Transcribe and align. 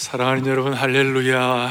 사랑하는 0.00 0.46
여러분, 0.46 0.72
할렐루야. 0.72 1.70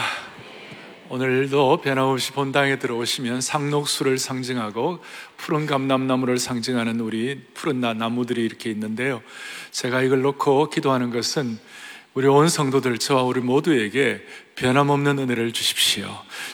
오늘도 1.10 1.82
변함없이 1.82 2.32
본당에 2.32 2.78
들어오시면 2.78 3.42
상록수를 3.42 4.20
상징하고 4.20 5.00
푸른 5.36 5.66
감람나무를 5.66 6.38
상징하는 6.38 7.00
우리 7.00 7.42
푸른 7.56 7.82
나무들이 7.82 8.46
이렇게 8.46 8.70
있는데요. 8.70 9.24
제가 9.72 10.04
이걸 10.04 10.22
놓고 10.22 10.70
기도하는 10.70 11.10
것은 11.10 11.58
우리 12.14 12.28
온 12.28 12.50
성도들, 12.50 13.00
저와 13.00 13.24
우리 13.24 13.42
모두에게 13.42 14.24
변함없는 14.58 15.18
은혜를 15.18 15.52
주십시오. 15.52 16.08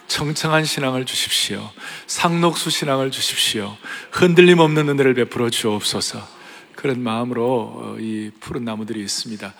청청한 0.07 0.63
신앙을 0.63 1.05
주십시오. 1.05 1.69
상록수 2.07 2.69
신앙을 2.69 3.11
주십시오. 3.11 3.75
흔들림 4.11 4.59
없는 4.59 4.87
은혜를 4.87 5.13
베풀어 5.13 5.49
주옵소서. 5.49 6.25
그런 6.73 7.03
마음으로 7.03 7.97
이 7.99 8.31
푸른 8.39 8.63
나무들이 8.63 9.01
있습니다. 9.01 9.53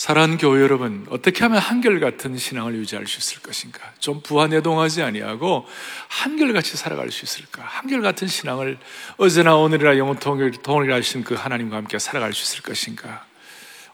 사랑하는 0.00 0.38
교회 0.38 0.62
여러분, 0.62 1.06
어떻게 1.10 1.44
하면 1.44 1.58
한결같은 1.58 2.38
신앙을 2.38 2.74
유지할 2.76 3.06
수 3.06 3.18
있을 3.18 3.42
것인가? 3.42 3.92
좀 3.98 4.22
부하내동하지 4.22 5.02
아니하고 5.02 5.66
한결같이 6.08 6.78
살아갈 6.78 7.10
수 7.10 7.26
있을까? 7.26 7.62
한결같은 7.64 8.26
신앙을 8.26 8.78
어제나 9.18 9.56
오늘이나 9.56 9.98
영원 9.98 10.18
통일 10.18 10.54
하신 10.94 11.22
그 11.22 11.34
하나님과 11.34 11.76
함께 11.76 11.98
살아갈 11.98 12.32
수 12.32 12.44
있을 12.44 12.62
것인가? 12.62 13.26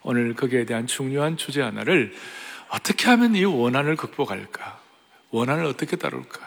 오늘 0.02 0.34
거기에 0.34 0.64
대한 0.64 0.86
중요한 0.86 1.36
주제 1.36 1.60
하나를 1.60 2.14
어떻게 2.68 3.08
하면 3.08 3.34
이 3.34 3.44
원한을 3.44 3.96
극복할까? 3.96 4.78
원한을 5.32 5.64
어떻게 5.64 5.96
다룰까? 5.96 6.38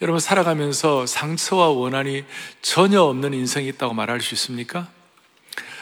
여러분 0.00 0.20
살아가면서 0.20 1.04
상처와 1.04 1.68
원한이 1.68 2.24
전혀 2.62 3.02
없는 3.02 3.34
인생이 3.34 3.68
있다고 3.68 3.92
말할 3.92 4.22
수 4.22 4.32
있습니까? 4.36 4.88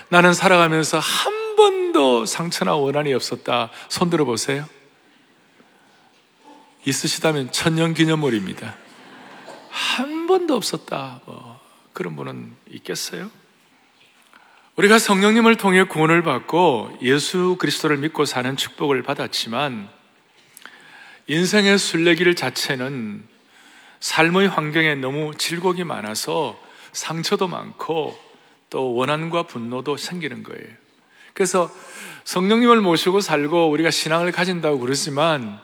나는 0.08 0.34
살아가면서 0.34 0.98
한 0.98 1.39
번도 1.60 2.24
상처나 2.24 2.74
원한이 2.74 3.12
없었다. 3.12 3.70
손 3.90 4.08
들어 4.08 4.24
보세요. 4.24 4.66
있으시다면 6.86 7.52
천년 7.52 7.92
기념물입니다. 7.92 8.76
한 9.68 10.26
번도 10.26 10.56
없었다. 10.56 11.20
뭐 11.26 11.60
그런 11.92 12.16
분은 12.16 12.56
있겠어요? 12.70 13.30
우리가 14.76 14.98
성령님을 14.98 15.56
통해 15.56 15.84
구원을 15.84 16.22
받고 16.22 16.96
예수 17.02 17.56
그리스도를 17.58 17.98
믿고 17.98 18.24
사는 18.24 18.56
축복을 18.56 19.02
받았지만 19.02 19.90
인생의 21.26 21.76
순례길 21.76 22.36
자체는 22.36 23.22
삶의 24.00 24.48
환경에 24.48 24.94
너무 24.94 25.34
질곡이 25.36 25.84
많아서 25.84 26.58
상처도 26.92 27.48
많고 27.48 28.18
또 28.70 28.94
원한과 28.94 29.42
분노도 29.42 29.98
생기는 29.98 30.42
거예요. 30.42 30.79
그래서 31.34 31.70
성령님을 32.24 32.80
모시고 32.80 33.20
살고 33.20 33.70
우리가 33.70 33.90
신앙을 33.90 34.32
가진다고 34.32 34.78
그러지만 34.78 35.60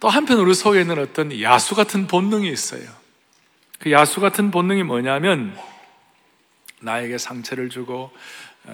또 0.00 0.08
한편 0.08 0.38
우리 0.38 0.54
속에는 0.54 0.98
어떤 0.98 1.40
야수 1.40 1.74
같은 1.74 2.06
본능이 2.06 2.48
있어요. 2.48 2.88
그 3.78 3.90
야수 3.90 4.20
같은 4.20 4.50
본능이 4.50 4.82
뭐냐면 4.82 5.56
나에게 6.80 7.18
상처를 7.18 7.68
주고 7.68 8.12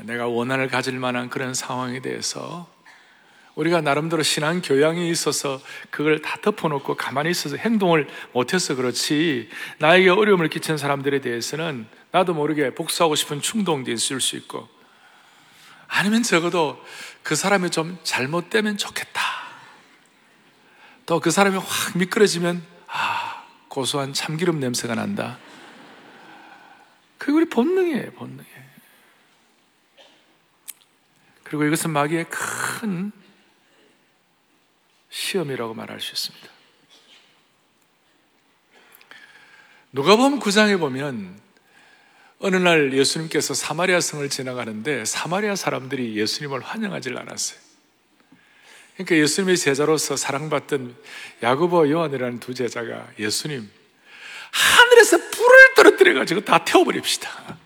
내가 0.02 0.26
원한을 0.26 0.68
가질 0.68 0.98
만한 0.98 1.30
그런 1.30 1.54
상황에 1.54 2.00
대해서 2.00 2.66
우리가 3.54 3.80
나름대로 3.80 4.22
신앙 4.22 4.60
교양이 4.60 5.08
있어서 5.10 5.60
그걸 5.90 6.20
다 6.20 6.36
덮어놓고 6.42 6.96
가만히 6.96 7.30
있어서 7.30 7.56
행동을 7.56 8.08
못해서 8.32 8.74
그렇지 8.74 9.48
나에게 9.78 10.10
어려움을 10.10 10.48
끼친 10.48 10.76
사람들에 10.76 11.20
대해서는 11.20 11.86
나도 12.10 12.34
모르게 12.34 12.74
복수하고 12.74 13.14
싶은 13.14 13.40
충동도 13.40 13.92
있을 13.92 14.20
수 14.20 14.36
있고 14.36 14.68
아니면 15.96 16.24
적어도 16.24 16.84
그 17.22 17.36
사람이 17.36 17.70
좀 17.70 17.98
잘못되면 18.02 18.76
좋겠다. 18.76 19.22
또 21.06 21.20
그 21.20 21.30
사람이 21.30 21.56
확 21.56 21.96
미끄러지면 21.96 22.66
아 22.88 23.46
고소한 23.68 24.12
참기름 24.12 24.58
냄새가 24.58 24.96
난다. 24.96 25.38
그게 27.16 27.32
우리 27.32 27.44
본능이에요, 27.48 28.10
본능이에요. 28.12 28.64
그리고 31.44 31.64
이것은 31.64 31.90
마귀의 31.90 32.26
큰 32.28 33.12
시험이라고 35.10 35.74
말할 35.74 36.00
수 36.00 36.12
있습니다. 36.12 36.48
누가 39.92 40.16
보면 40.16 40.40
9장에 40.40 40.80
보면 40.80 41.43
어느 42.46 42.56
날 42.56 42.92
예수님께서 42.92 43.54
사마리아 43.54 44.02
성을 44.02 44.28
지나가는데 44.28 45.06
사마리아 45.06 45.56
사람들이 45.56 46.14
예수님을 46.14 46.60
환영하지 46.60 47.14
않았어요. 47.16 47.58
그러니까 48.92 49.16
예수님의 49.16 49.56
제자로서 49.56 50.18
사랑받던 50.18 50.94
야고보 51.42 51.88
요한이라는 51.88 52.40
두 52.40 52.52
제자가 52.52 53.08
예수님 53.18 53.66
하늘에서 54.52 55.16
불을 55.30 55.74
떨어뜨려 55.74 56.12
가지고 56.12 56.42
다 56.42 56.62
태워버립시다. 56.66 57.56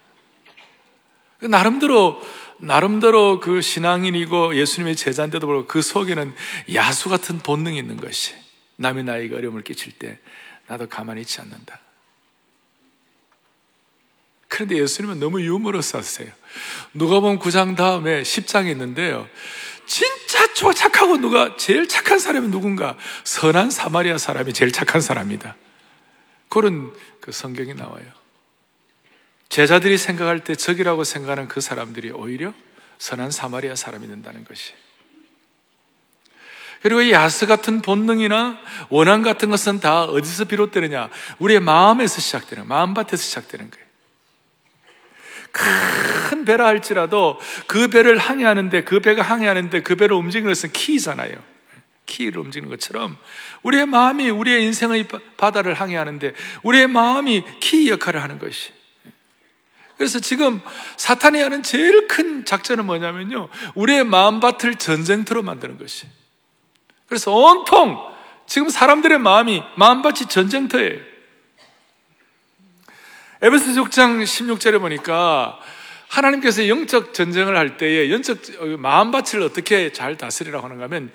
나름대로 1.41 2.23
나름대로 2.59 3.41
그 3.41 3.61
신앙인이고 3.61 4.55
예수님의 4.55 4.95
제자인데도 4.95 5.45
불구하고 5.45 5.67
그 5.67 5.83
속에는 5.83 6.33
야수 6.73 7.09
같은 7.09 7.41
본능이 7.41 7.79
있는 7.79 7.97
것이 7.97 8.33
남의 8.77 9.03
나에게 9.03 9.35
어려움을 9.35 9.65
끼칠 9.65 9.91
때 9.99 10.21
나도 10.69 10.89
가만히 10.89 11.23
있지 11.23 11.41
않는다. 11.41 11.81
그런데 14.49 14.79
예수님은 14.79 15.21
너무 15.21 15.43
유머러스하세요. 15.43 16.31
누가 16.95 17.21
보면 17.21 17.39
9장 17.39 17.77
다음에 17.77 18.23
10장이 18.23 18.71
있는데요. 18.71 19.29
진짜 19.87 20.39
착하고 20.75 21.19
누가 21.19 21.57
제일 21.57 21.87
착한 21.87 22.19
사람이 22.19 22.49
누군가? 22.49 22.97
선한 23.25 23.71
사마리아 23.71 24.19
사람이 24.19 24.53
제일 24.53 24.73
착한 24.73 25.01
사람이다. 25.01 25.57
그런 26.49 26.93
그 27.21 27.33
성경이 27.33 27.75
나와요. 27.75 28.05
제자들이 29.49 29.97
생각할 29.97 30.45
때 30.45 30.55
적이라고 30.55 31.05
생각하는 31.05 31.49
그 31.49 31.61
사람들이 31.61 32.11
오히려 32.11 32.53
선한 32.99 33.31
사마리아 33.31 33.75
사람이 33.75 34.07
된다는 34.09 34.45
것이. 34.45 34.73
그리고 36.83 37.01
이 37.03 37.13
야스 37.13 37.47
같은 37.47 37.81
본능이나 37.81 38.59
원한 38.89 39.23
같은 39.23 39.51
것은 39.51 39.81
다 39.81 40.05
어디서 40.05 40.45
비롯되느냐? 40.45 41.11
우리의 41.39 41.61
마음에서 41.61 42.21
시작되는, 42.21 42.69
마음밭에서 42.69 43.17
시작되는 43.17 43.71
거예요. 43.71 43.88
큰 46.29 46.45
배라 46.45 46.67
할지라도 46.67 47.39
그 47.67 47.89
배를 47.89 48.19
항해하는데 48.19 48.85
그 48.85 49.01
배가 49.01 49.23
항해하는데 49.23 49.83
그 49.83 49.97
배를 49.97 50.17
움직이는 50.17 50.51
것은 50.51 50.73
키잖아요. 50.73 51.35
키를 52.07 52.41
움직이는 52.41 52.71
것처럼 52.71 53.17
우리의 53.63 53.87
마음이 53.87 54.31
우리의 54.31 54.65
인생의 54.65 55.09
바다를 55.37 55.75
항해하는데 55.75 56.33
우리의 56.63 56.87
마음이 56.87 57.45
키 57.61 57.91
역할을 57.91 58.23
하는 58.23 58.39
것이. 58.39 58.73
그래서 59.97 60.21
지금 60.21 60.61
사탄이 60.97 61.41
하는 61.41 61.63
제일 61.63 62.07
큰 62.07 62.45
작전은 62.45 62.87
뭐냐면요. 62.87 63.49
우리의 63.75 64.05
마음밭을 64.05 64.77
전쟁터로 64.77 65.43
만드는 65.43 65.77
것이. 65.77 66.07
그래서 67.07 67.33
온통 67.33 67.99
지금 68.47 68.69
사람들의 68.69 69.19
마음이 69.19 69.63
마음밭이 69.77 70.29
전쟁터예요. 70.29 71.18
에베소 73.41 73.85
6장 73.85 74.25
16절에 74.25 74.81
보니까 74.81 75.61
하나님께서 76.09 76.67
영적 76.67 77.15
전쟁을 77.15 77.57
할 77.57 77.77
때에 77.77 78.11
영적 78.11 78.39
마음밭을 78.79 79.43
어떻게 79.43 79.93
잘 79.93 80.17
다스리라고 80.17 80.65
하는가 80.65 80.85
하면 80.85 81.13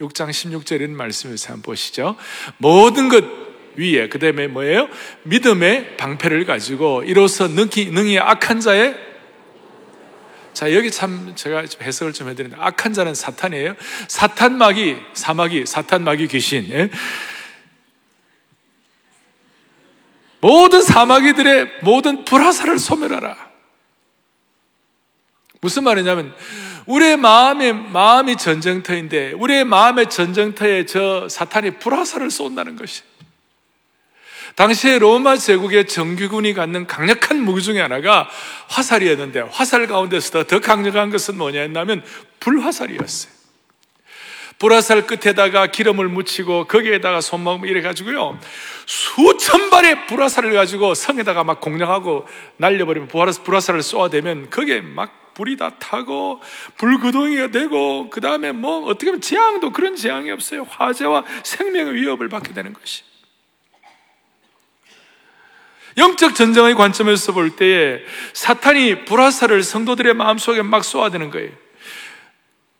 6장 0.00 0.30
16절에 0.30 0.82
있는 0.82 0.96
말씀을 0.96 1.36
한번 1.46 1.62
보시죠. 1.62 2.14
모든 2.58 3.08
것 3.08 3.24
위에 3.74 4.08
그 4.08 4.20
다음에 4.20 4.46
뭐예요? 4.46 4.88
믿음의 5.24 5.96
방패를 5.96 6.44
가지고 6.44 7.02
이로써 7.02 7.48
능히, 7.48 7.86
능히 7.86 8.20
악한 8.20 8.60
자의 8.60 8.94
자 10.52 10.72
여기 10.72 10.92
참 10.92 11.32
제가 11.34 11.64
해석을 11.82 12.12
좀 12.12 12.28
해드리는데 12.28 12.62
악한 12.62 12.92
자는 12.92 13.14
사탄이에요. 13.14 13.74
사탄 14.06 14.56
마귀 14.58 14.96
사마귀 15.14 15.66
사탄 15.66 16.04
마귀 16.04 16.28
귀신 16.28 16.68
예? 16.70 16.88
모든 20.44 20.82
사마귀들의 20.82 21.70
모든 21.80 22.26
불화살을 22.26 22.78
소멸하라. 22.78 23.34
무슨 25.62 25.84
말이냐면 25.84 26.34
우리의 26.84 27.16
마음이 27.16 27.72
마음이 27.72 28.36
전쟁터인데 28.36 29.32
우리의 29.32 29.64
마음의 29.64 30.10
전쟁터에 30.10 30.84
저 30.84 31.30
사탄이 31.30 31.78
불화살을 31.78 32.30
쏜다는 32.30 32.76
것이. 32.76 33.00
당시에 34.54 34.98
로마 34.98 35.38
제국의 35.38 35.86
정규군이 35.86 36.52
갖는 36.52 36.86
강력한 36.86 37.42
무기 37.42 37.62
중에 37.62 37.80
하나가 37.80 38.28
화살이었는데 38.68 39.48
화살 39.50 39.86
가운데서도 39.86 40.44
더 40.44 40.60
강력한 40.60 41.08
것은 41.08 41.38
뭐냐 41.38 41.62
했냐면 41.62 42.04
불화살이었어요. 42.40 43.33
불화살 44.58 45.06
끝에다가 45.06 45.66
기름을 45.66 46.08
묻히고 46.08 46.66
거기에다가 46.66 47.20
손목 47.20 47.66
이래 47.68 47.82
가지고요 47.82 48.38
수천 48.86 49.70
발의 49.70 50.06
불화살을 50.06 50.52
가지고 50.52 50.94
성에다가 50.94 51.44
막 51.44 51.60
공략하고 51.60 52.26
날려버리면 52.58 53.08
불화살을 53.08 53.82
쏘아대면 53.82 54.50
거기에 54.50 54.80
막 54.80 55.24
불이 55.34 55.56
다 55.56 55.70
타고 55.78 56.40
불구덩이가 56.76 57.48
되고 57.48 58.08
그 58.08 58.20
다음에 58.20 58.52
뭐 58.52 58.86
어떻게 58.86 59.06
보면 59.06 59.20
재앙도 59.20 59.72
그런 59.72 59.96
재앙이 59.96 60.30
없어요. 60.30 60.64
화재와 60.68 61.24
생명의 61.42 61.94
위협을 61.94 62.28
받게 62.28 62.54
되는 62.54 62.72
것이. 62.72 63.02
영적 65.96 66.34
전쟁의 66.34 66.74
관점에서 66.74 67.32
볼 67.32 67.54
때에 67.54 68.00
사탄이 68.32 69.04
불화살을 69.04 69.62
성도들의 69.62 70.14
마음속에 70.14 70.62
막 70.62 70.84
쏘아대는 70.84 71.30
거예요. 71.30 71.63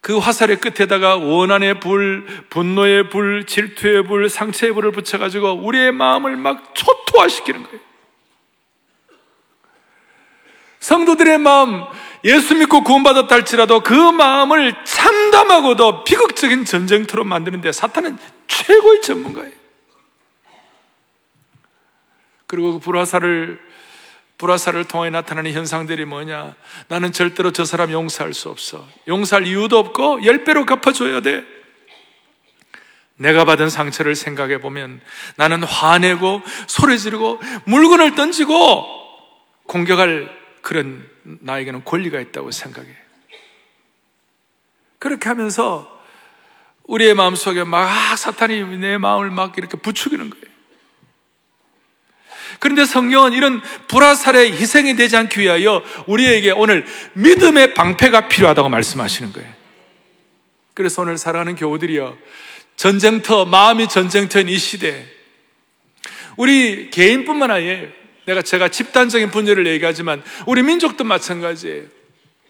그 0.05 0.19
화살의 0.19 0.61
끝에다가 0.61 1.17
원한의 1.17 1.81
불, 1.81 2.27
분노의 2.51 3.09
불, 3.09 3.47
질투의 3.47 4.03
불, 4.03 4.29
상처의 4.29 4.75
불을 4.75 4.93
붙여가지고 4.93 5.53
우리의 5.65 5.93
마음을 5.93 6.37
막 6.37 6.75
초토화시키는 6.75 7.63
거예요. 7.63 7.81
성도들의 10.81 11.39
마음, 11.39 11.85
예수 12.23 12.55
믿고 12.55 12.85
구원받았다 12.85 13.35
할지라도 13.35 13.81
그 13.81 13.95
마음을 13.95 14.75
참담하고도 14.85 16.05
비극적인 16.05 16.67
전쟁터로 16.67 17.25
만드는데 17.25 17.73
사탄은 17.73 18.19
최고의 18.47 19.01
전문가예요. 19.01 19.53
그리고 22.47 22.75
그 22.75 22.79
불화살을 22.81 23.59
불화살을 24.39 24.85
통해 24.85 25.11
나타나는 25.11 25.53
현상들이 25.53 26.05
뭐냐? 26.05 26.55
나는 26.89 27.13
절대로 27.13 27.53
저 27.53 27.65
사람 27.65 27.91
용서할 27.93 28.35
수 28.35 28.49
없어. 28.49 28.87
용서할 29.07 29.47
이유도 29.47 29.79
없고 29.79 30.25
열 30.25 30.45
배로 30.45 30.67
갚아줘야 30.67 31.21
돼. 31.21 31.45
내가 33.17 33.45
받은 33.45 33.71
상처를 33.71 34.17
생각해 34.17 34.61
보면 34.61 35.01
나는 35.37 35.63
화내고 35.63 36.43
소리 36.67 36.99
지르고 36.99 37.41
물건을 37.65 38.17
던지고 38.17 38.85
공격할 39.67 40.37
그런 40.63 41.09
나에게는 41.23 41.85
권리가 41.85 42.21
있다고 42.21 42.51
생각해. 42.51 42.89
그렇게 44.99 45.29
하면서 45.29 45.91
우리의 46.85 47.15
마음속에 47.15 47.65
막 47.65 48.17
사탄이 48.17 48.79
내 48.79 48.99
마음을 48.99 49.31
막 49.31 49.57
이렇게 49.57 49.77
부추기는 49.79 50.29
거예요. 50.29 50.54
그런데 52.59 52.85
성경은 52.85 53.33
이런 53.33 53.61
불화살의 53.89 54.53
희생이 54.53 54.97
되지 54.97 55.17
않기 55.17 55.41
위하여 55.41 55.83
우리에게 56.07 56.51
오늘 56.51 56.85
믿음의 57.15 57.75
방패가 57.75 58.29
필요하다고 58.29 58.69
말씀하시는 58.69 59.33
거예요. 59.33 59.49
그래서 60.75 61.03
오늘 61.03 61.19
살아가는 61.19 61.55
교우들이여 61.55 62.17
전쟁터, 62.77 63.45
마음이 63.45 63.89
전쟁터인 63.89 64.49
이 64.49 64.59
시대 64.59 65.07
우리 66.37 66.91
개인뿐만 66.91 67.51
아니라 67.51 67.89
내가 68.27 68.43
제가 68.43 68.69
집단적인 68.69 69.31
분열을 69.31 69.67
얘기하지만 69.67 70.23
우리 70.47 70.63
민족도 70.63 71.05
마찬가지예요. 71.05 71.85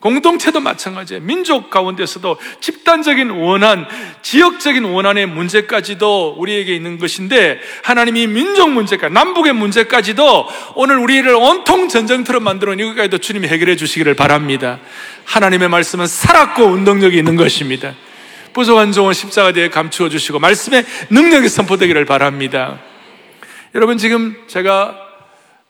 공동체도 0.04 0.60
마찬가지예요. 0.60 1.22
민족 1.22 1.70
가운데서도 1.70 2.36
집단적인 2.60 3.30
원한, 3.30 3.86
지역적인 4.20 4.84
원한의 4.84 5.24
문제까지도 5.24 6.34
우리에게 6.36 6.74
있는 6.74 6.98
것인데 6.98 7.58
하나님이 7.82 8.26
민족 8.26 8.70
문제까지, 8.70 9.14
남북의 9.14 9.54
문제까지도 9.54 10.46
오늘 10.74 10.98
우리를 10.98 11.34
온통 11.34 11.88
전쟁터로 11.88 12.40
만들어 12.40 12.74
놓은 12.74 12.84
이것까지도 12.84 13.16
주님이 13.16 13.48
해결해 13.48 13.76
주시기를 13.76 14.12
바랍니다. 14.12 14.78
하나님의 15.24 15.70
말씀은 15.70 16.06
살았고 16.06 16.64
운동력이 16.64 17.16
있는 17.16 17.36
것입니다. 17.36 17.94
부족한 18.52 18.92
종은 18.92 19.14
십자가 19.14 19.52
대에 19.52 19.70
감추어 19.70 20.10
주시고 20.10 20.38
말씀의 20.38 20.84
능력이 21.08 21.48
선포되기를 21.48 22.04
바랍니다. 22.04 22.78
여러분 23.74 23.96
지금 23.96 24.36
제가 24.48 24.98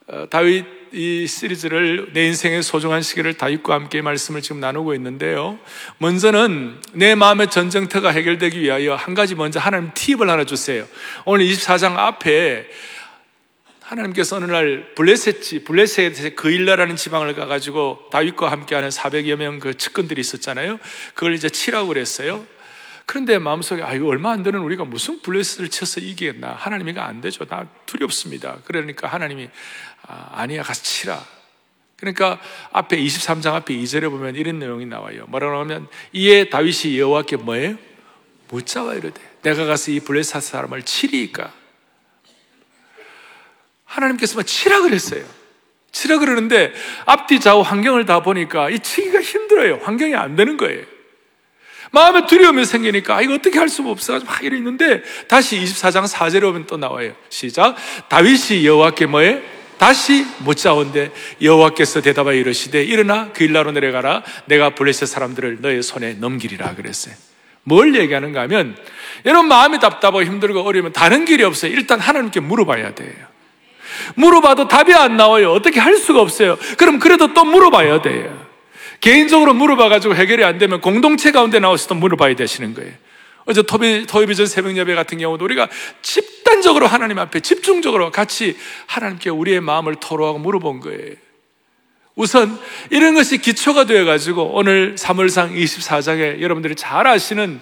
어, 0.09 0.27
다윗 0.29 0.84
이 0.95 1.27
시리즈를 1.27 2.11
내 2.13 2.27
인생의 2.27 2.63
소중한 2.63 3.03
시기를 3.03 3.35
다윗과 3.35 3.75
함께 3.75 4.01
말씀을 4.01 4.43
지금 4.43 4.61
나누고 4.61 4.95
있는데요. 4.95 5.59
먼저는 5.99 6.81
내 6.93 7.17
마음의 7.17 7.51
전쟁터가 7.51 8.11
해결되기 8.11 8.61
위하여 8.61 8.95
한 8.95 9.15
가지 9.15 9.35
먼저 9.35 9.59
하나님 9.59 9.91
팁을 9.93 10.31
하나 10.31 10.45
주세요. 10.45 10.87
오늘 11.25 11.47
24장 11.47 11.97
앞에 11.97 12.69
하나님께서 13.83 14.37
어느 14.37 14.45
날 14.45 14.95
블레셋지, 14.95 15.65
블레셋의 15.65 16.37
그일라라는 16.37 16.95
지방을 16.95 17.35
가가지고 17.35 18.11
다윗과 18.13 18.53
함께하는 18.53 18.91
400여 18.91 19.35
명 19.35 19.59
그 19.59 19.77
측근들이 19.77 20.21
있었잖아요. 20.21 20.79
그걸 21.15 21.35
이제 21.35 21.49
치라고 21.49 21.89
그랬어요. 21.89 22.47
그런데 23.07 23.39
마음속에 23.39 23.83
아 23.83 23.93
이거 23.93 24.07
얼마 24.07 24.33
안 24.33 24.43
되는 24.43 24.61
우리가 24.61 24.85
무슨 24.85 25.21
블레셋을 25.21 25.69
쳐서 25.69 26.01
이기겠나 26.01 26.53
하나님이가 26.53 27.05
안 27.05 27.21
되죠 27.21 27.45
나 27.45 27.67
두렵습니다 27.85 28.59
그러니까 28.65 29.09
하나님이 29.09 29.51
아, 30.07 30.47
니야 30.47 30.63
가서 30.63 30.83
치라 30.83 31.25
그러니까 31.97 32.41
앞에 32.73 32.97
23장 32.99 33.55
앞에 33.55 33.75
2절에 33.75 34.11
보면 34.11 34.37
이런 34.37 34.59
내용이 34.59 34.87
나와요 34.87 35.25
뭐라고 35.29 35.59
하면 35.61 35.89
이에 36.13 36.51
다윗이 36.51 36.99
여호와께 36.99 37.37
뭐예요? 37.37 37.77
묻자와 38.49 38.95
이르되 38.95 39.21
내가 39.43 39.65
가서 39.65 39.91
이 39.91 40.01
블레셋 40.01 40.43
사람을 40.43 40.83
치리까 40.83 41.53
하나님께서 43.85 44.35
뭐 44.35 44.43
치라 44.43 44.81
그랬어요 44.81 45.25
치라 45.93 46.19
그러는데 46.19 46.73
앞뒤 47.07 47.41
좌우 47.41 47.61
환경을 47.61 48.05
다 48.05 48.21
보니까 48.21 48.71
이 48.71 48.81
치기가 48.81 49.21
힘들어요 49.21 49.81
환경이 49.83 50.15
안 50.15 50.37
되는 50.37 50.57
거예요 50.57 50.95
마음에 51.95 52.27
두려움이 52.27 52.65
생기니까 52.65 53.17
아, 53.17 53.23
이거 53.23 53.35
어떻게 53.35 53.59
할 53.59 53.69
수가 53.69 53.91
없어가지고 53.91 54.31
막 54.31 54.43
이랬는데 54.43 55.03
다시 55.29 55.61
24장 55.61 56.09
4절에 56.09 56.43
오면 56.49 56.67
또 56.67 56.77
나와요. 56.77 57.15
시작. 57.29 57.77
다윗이 58.09 58.67
여호와께 58.67 59.07
뭐해? 59.07 59.54
다시 59.79 60.27
묻자온데 60.39 61.11
여호와께서 61.43 62.01
대답하여 62.01 62.35
이르시되 62.37 62.83
일어나 62.83 63.31
그 63.33 63.45
일나로 63.45 63.73
내려가라 63.73 64.23
내가 64.47 64.71
블레셋 64.71 65.09
사람들을 65.09 65.59
너의 65.61 65.83
손에 65.83 66.15
넘기리라 66.15 66.75
그랬어요. 66.75 67.15
뭘 67.65 67.95
얘기하는가 67.95 68.43
하면 68.43 68.77
여러분 69.25 69.49
마음이 69.49 69.81
답답하고 69.81 70.23
힘들고 70.23 70.61
어려우면 70.61 70.93
다른 70.93 71.25
길이 71.25 71.43
없어요. 71.43 71.73
일단 71.73 71.99
하나님께 71.99 72.41
물어봐야 72.41 72.95
돼요. 72.95 73.13
물어봐도 74.17 74.69
답이 74.69 74.93
안 74.95 75.17
나와요. 75.17 75.53
어떻게 75.53 75.81
할 75.81 75.97
수가 75.97 76.21
없어요. 76.21 76.57
그럼 76.77 76.99
그래도 76.99 77.33
또 77.33 77.45
물어봐야 77.45 78.03
돼요. 78.03 78.45
개인적으로 79.01 79.55
물어봐가지고 79.55 80.15
해결이 80.15 80.45
안 80.45 80.59
되면 80.59 80.81
공동체 80.81 81.31
가운데 81.31 81.59
나와서도 81.59 81.95
물어봐야 81.95 82.37
되시는 82.37 82.75
거예요. 82.75 82.93
어제 83.47 83.63
토비전 83.63 84.47
새벽 84.47 84.77
예배 84.77 84.95
같은 84.95 85.19
경우도 85.19 85.45
우리가 85.45 85.69
집단적으로 86.03 86.87
하나님 86.87 87.19
앞에 87.19 87.41
집중적으로 87.41 88.11
같이 88.11 88.57
하나님께 88.87 89.31
우리의 89.31 89.61
마음을 89.61 89.97
토로하고 89.97 90.39
물어본 90.39 90.81
거예요. 90.81 91.15
우선 92.15 92.59
이런 92.91 93.15
것이 93.15 93.39
기초가 93.39 93.87
되어가지고 93.87 94.55
오늘 94.55 94.95
3월상 94.95 95.53
24장에 95.57 96.41
여러분들이 96.41 96.77
잘 96.77 97.07
아시는 97.07 97.61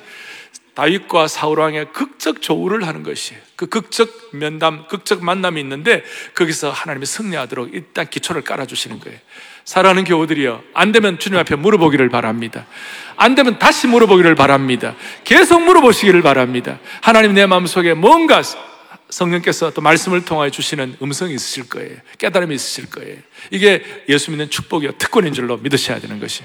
다윗과 0.74 1.28
사울왕의 1.28 1.92
극적 1.92 2.40
조우를 2.40 2.86
하는 2.86 3.02
것이에요. 3.02 3.40
그 3.56 3.66
극적 3.66 4.30
면담, 4.32 4.86
극적 4.88 5.22
만남이 5.22 5.60
있는데 5.60 6.02
거기서 6.34 6.70
하나님이 6.70 7.06
승리하도록 7.06 7.74
일단 7.74 8.08
기초를 8.08 8.42
깔아주시는 8.42 9.00
거예요. 9.00 9.18
사랑하는 9.64 10.04
교우들이여, 10.04 10.62
안 10.74 10.92
되면 10.92 11.18
주님 11.18 11.38
앞에 11.38 11.56
물어보기를 11.56 12.08
바랍니다. 12.08 12.66
안 13.16 13.34
되면 13.34 13.58
다시 13.58 13.86
물어보기를 13.86 14.34
바랍니다. 14.34 14.94
계속 15.24 15.62
물어보시기를 15.62 16.22
바랍니다. 16.22 16.80
하나님 17.00 17.34
내 17.34 17.46
마음속에 17.46 17.94
뭔가 17.94 18.42
성령께서 19.08 19.70
또 19.72 19.80
말씀을 19.80 20.24
통하여 20.24 20.50
주시는 20.50 20.96
음성이 21.02 21.34
있으실 21.34 21.68
거예요. 21.68 21.96
깨달음이 22.18 22.54
있으실 22.54 22.90
거예요. 22.90 23.18
이게 23.50 23.84
예수 24.08 24.30
믿는 24.30 24.50
축복이요. 24.50 24.92
특권인 24.92 25.32
줄로 25.32 25.58
믿으셔야 25.58 26.00
되는 26.00 26.18
것이. 26.18 26.42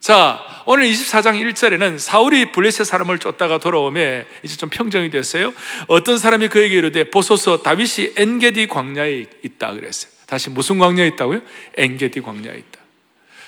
자, 0.00 0.40
오늘 0.64 0.86
24장 0.86 1.40
1절에는 1.52 1.98
사울이 1.98 2.52
블레셋 2.52 2.86
사람을 2.86 3.18
쫓다가 3.18 3.58
돌아오며 3.58 4.22
이제 4.42 4.56
좀 4.56 4.70
평정이 4.70 5.10
됐어요. 5.10 5.52
어떤 5.86 6.18
사람이 6.18 6.48
그에게 6.48 6.76
이르되 6.76 7.10
보소서 7.10 7.62
다윗이 7.62 8.14
엔게디 8.16 8.66
광야에 8.68 9.26
있다 9.42 9.74
그랬어요. 9.74 10.10
다시 10.30 10.48
무슨 10.48 10.78
광야에 10.78 11.08
있다고요? 11.08 11.42
엔게디 11.76 12.20
광야에 12.20 12.56
있다. 12.56 12.80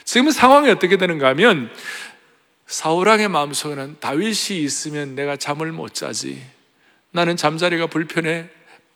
지금 0.03 0.33
상황이 0.33 0.69
어떻게 0.69 0.97
되는가 0.97 1.29
하면 1.29 1.73
사울왕의 2.67 3.29
마음속에는 3.29 3.99
다윗이 4.01 4.61
있으면 4.65 5.15
내가 5.15 5.37
잠을 5.37 5.71
못 5.71 5.95
자지. 5.95 6.43
나는 7.13 7.37
잠자리가 7.37 7.87
불편해. 7.87 8.49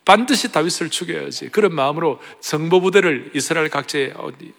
반드시 0.04 0.50
다윗을 0.50 0.90
죽여야지. 0.90 1.50
그런 1.50 1.76
마음으로 1.76 2.20
정보 2.40 2.80
부대를 2.80 3.30
이스라엘 3.34 3.68
각지에 3.68 4.14
어디 4.16 4.52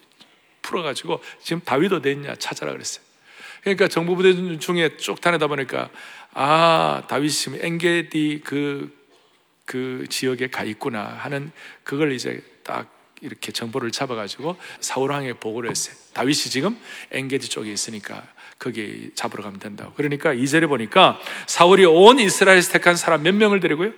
풀어가지고 0.61 1.21
지금 1.43 1.61
다윗 1.65 1.91
어디 1.91 2.11
있냐 2.11 2.33
찾아라 2.35 2.71
그랬어요. 2.71 3.03
그러니까 3.61 3.89
정보 3.89 4.15
부대 4.15 4.57
중에 4.57 4.95
쭉 4.95 5.19
다니다 5.19 5.47
보니까 5.47 5.89
아 6.33 7.03
다윗이 7.09 7.29
지금 7.29 7.59
엔게디 7.61 8.43
그, 8.45 8.97
그 9.65 10.05
지역에 10.09 10.47
가 10.47 10.63
있구나 10.63 11.03
하는 11.03 11.51
그걸 11.83 12.13
이제 12.13 12.41
딱 12.63 12.96
이렇게 13.21 13.51
정보를 13.51 13.91
잡아가지고 13.91 14.57
사울 14.79 15.11
왕에 15.11 15.33
보고를 15.33 15.69
했어요. 15.69 15.95
다윗이 16.13 16.35
지금 16.35 16.77
엔게디 17.11 17.49
쪽에 17.49 17.71
있으니까 17.71 18.23
거기 18.59 19.11
잡으러 19.15 19.43
가면 19.43 19.59
된다고. 19.59 19.93
그러니까 19.93 20.33
이절에 20.33 20.67
보니까 20.67 21.19
사울이 21.45 21.85
온 21.85 22.19
이스라엘에서 22.19 22.71
택한 22.73 22.95
사람 22.95 23.23
몇 23.23 23.33
명을 23.35 23.59
데리고요? 23.59 23.91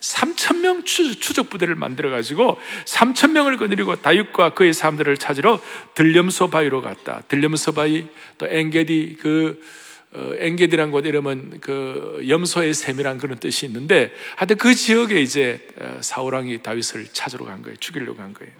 3천 0.00 0.58
명 0.58 0.84
추적 0.84 1.48
부대를 1.48 1.76
만들어 1.76 2.10
가지고 2.10 2.58
3천 2.86 3.30
명을 3.30 3.56
거느리고 3.56 3.96
다윗과 3.96 4.54
그의 4.54 4.74
사람들을 4.74 5.16
찾으러 5.16 5.60
들렴소 5.94 6.50
바위로 6.50 6.82
갔다. 6.82 7.22
들렴소 7.28 7.72
바위 7.72 8.08
또 8.36 8.46
엔게디 8.48 9.18
그 9.20 9.60
어, 9.60 9.91
엔게디란 10.14 10.90
곳 10.90 11.06
이름은 11.06 11.60
그 11.60 12.24
염소의 12.28 12.74
샘이란 12.74 13.18
그런 13.18 13.38
뜻이 13.38 13.66
있는데 13.66 14.12
하여튼 14.36 14.56
그 14.56 14.74
지역에 14.74 15.20
이제 15.20 15.66
어, 15.78 15.98
사울왕이 16.00 16.62
다윗을 16.62 17.08
찾으러 17.12 17.44
간 17.44 17.62
거예요. 17.62 17.76
죽이려고 17.76 18.20
한 18.20 18.34
거예요. 18.34 18.52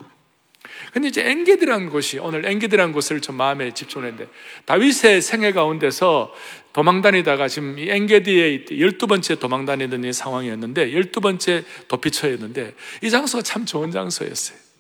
근데 0.93 1.09
이제 1.09 1.29
엔게디라는 1.29 1.91
곳이 1.91 2.19
오늘 2.19 2.45
엔게디라는 2.45 2.93
곳을 2.93 3.21
좀 3.21 3.37
마음에 3.37 3.73
집중했는데 3.73 4.29
다윗의 4.65 5.23
생애 5.23 5.53
가운데서 5.53 6.35
도망다니다가 6.73 7.49
지금 7.49 7.79
이 7.79 7.89
엔게디에 7.89 8.67
열두 8.79 9.07
번째 9.07 9.37
도망다니던 9.37 10.05
이 10.05 10.13
상황이었는데 10.13 10.93
열두 10.95 11.21
번째 11.21 11.65
도피처였는데 11.89 12.75
이 13.03 13.11
장소가 13.11 13.43
참 13.43 13.67
좋은 13.67 13.91
장소였어요. 13.91 14.72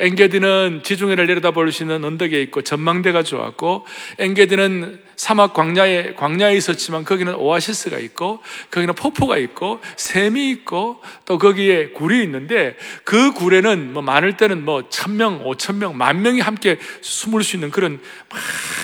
엔게디는 0.00 0.82
지중해를 0.84 1.26
내려다볼 1.26 1.70
수 1.72 1.84
있는 1.84 2.04
언덕에 2.04 2.42
있고 2.42 2.62
전망대가 2.62 3.22
좋았고 3.22 3.86
엔게디는 4.18 5.00
사막 5.16 5.52
광야에 5.52 6.14
광야에 6.14 6.56
있었지만 6.56 7.04
거기는 7.04 7.34
오아시스가 7.34 7.98
있고 7.98 8.40
거기는 8.70 8.94
폭포가 8.94 9.36
있고 9.36 9.80
샘이 9.96 10.50
있고 10.50 11.00
또 11.26 11.38
거기에 11.38 11.90
굴이 11.90 12.22
있는데 12.22 12.76
그 13.04 13.32
굴에는 13.32 13.92
뭐 13.92 14.02
많을 14.02 14.36
때는 14.36 14.64
뭐 14.64 14.80
천 14.90 15.16
명, 15.16 15.46
오천 15.46 15.78
명, 15.78 15.96
만 15.96 16.22
명이 16.22 16.40
함께 16.40 16.78
숨을 17.00 17.42
수 17.42 17.56
있는 17.56 17.70
그런 17.70 18.00
막 18.28 18.38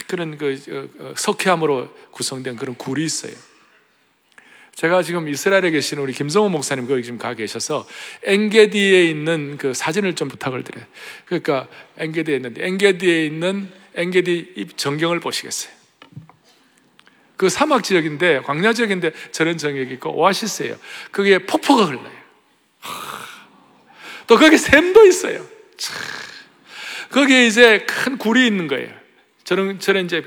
그런 0.07 0.39
그 0.39 0.59
어, 0.71 1.05
어, 1.05 1.15
석회암으로 1.17 1.89
구성된 2.11 2.57
그런 2.57 2.75
굴이 2.77 3.05
있어요. 3.05 3.33
제가 4.77 5.03
지금 5.03 5.27
이스라엘에 5.27 5.71
계신 5.71 5.99
우리 5.99 6.13
김성호 6.13 6.51
목사님 6.51 6.87
거기 6.87 7.03
지금 7.03 7.19
가 7.19 7.33
계셔서 7.33 7.89
엔게디에 8.25 9.05
있는 9.05 9.57
그 9.57 9.73
사진을 9.73 10.15
좀 10.15 10.29
부탁을 10.29 10.65
드려요. 10.65 10.85
그러니까 11.25 11.67
엔게디에 11.97 12.37
있는데 12.37 12.67
엔게디에 12.67 13.25
있는 13.25 13.73
엔게디 13.95 14.69
전경을 14.77 15.21
보시겠어요. 15.21 15.73
그 17.39 17.49
사막 17.49 17.85
지역인데 17.85 18.43
광야 18.43 18.75
지역인데 18.75 19.13
저런 19.33 19.57
정역이 19.57 19.95
있고 19.95 20.15
오아시스예요. 20.15 20.77
그게 21.11 21.39
폭포가 21.39 21.87
흘러요. 21.87 22.13
또 24.27 24.37
거기 24.37 24.59
샘도 24.59 25.07
있어요. 25.07 25.47
거기에 27.13 27.47
이제 27.47 27.87
큰 27.87 28.19
굴이 28.19 28.47
있는 28.47 28.69
거예요. 28.69 29.06
저런 29.47 29.79
저런 29.79 30.07
이제 30.07 30.25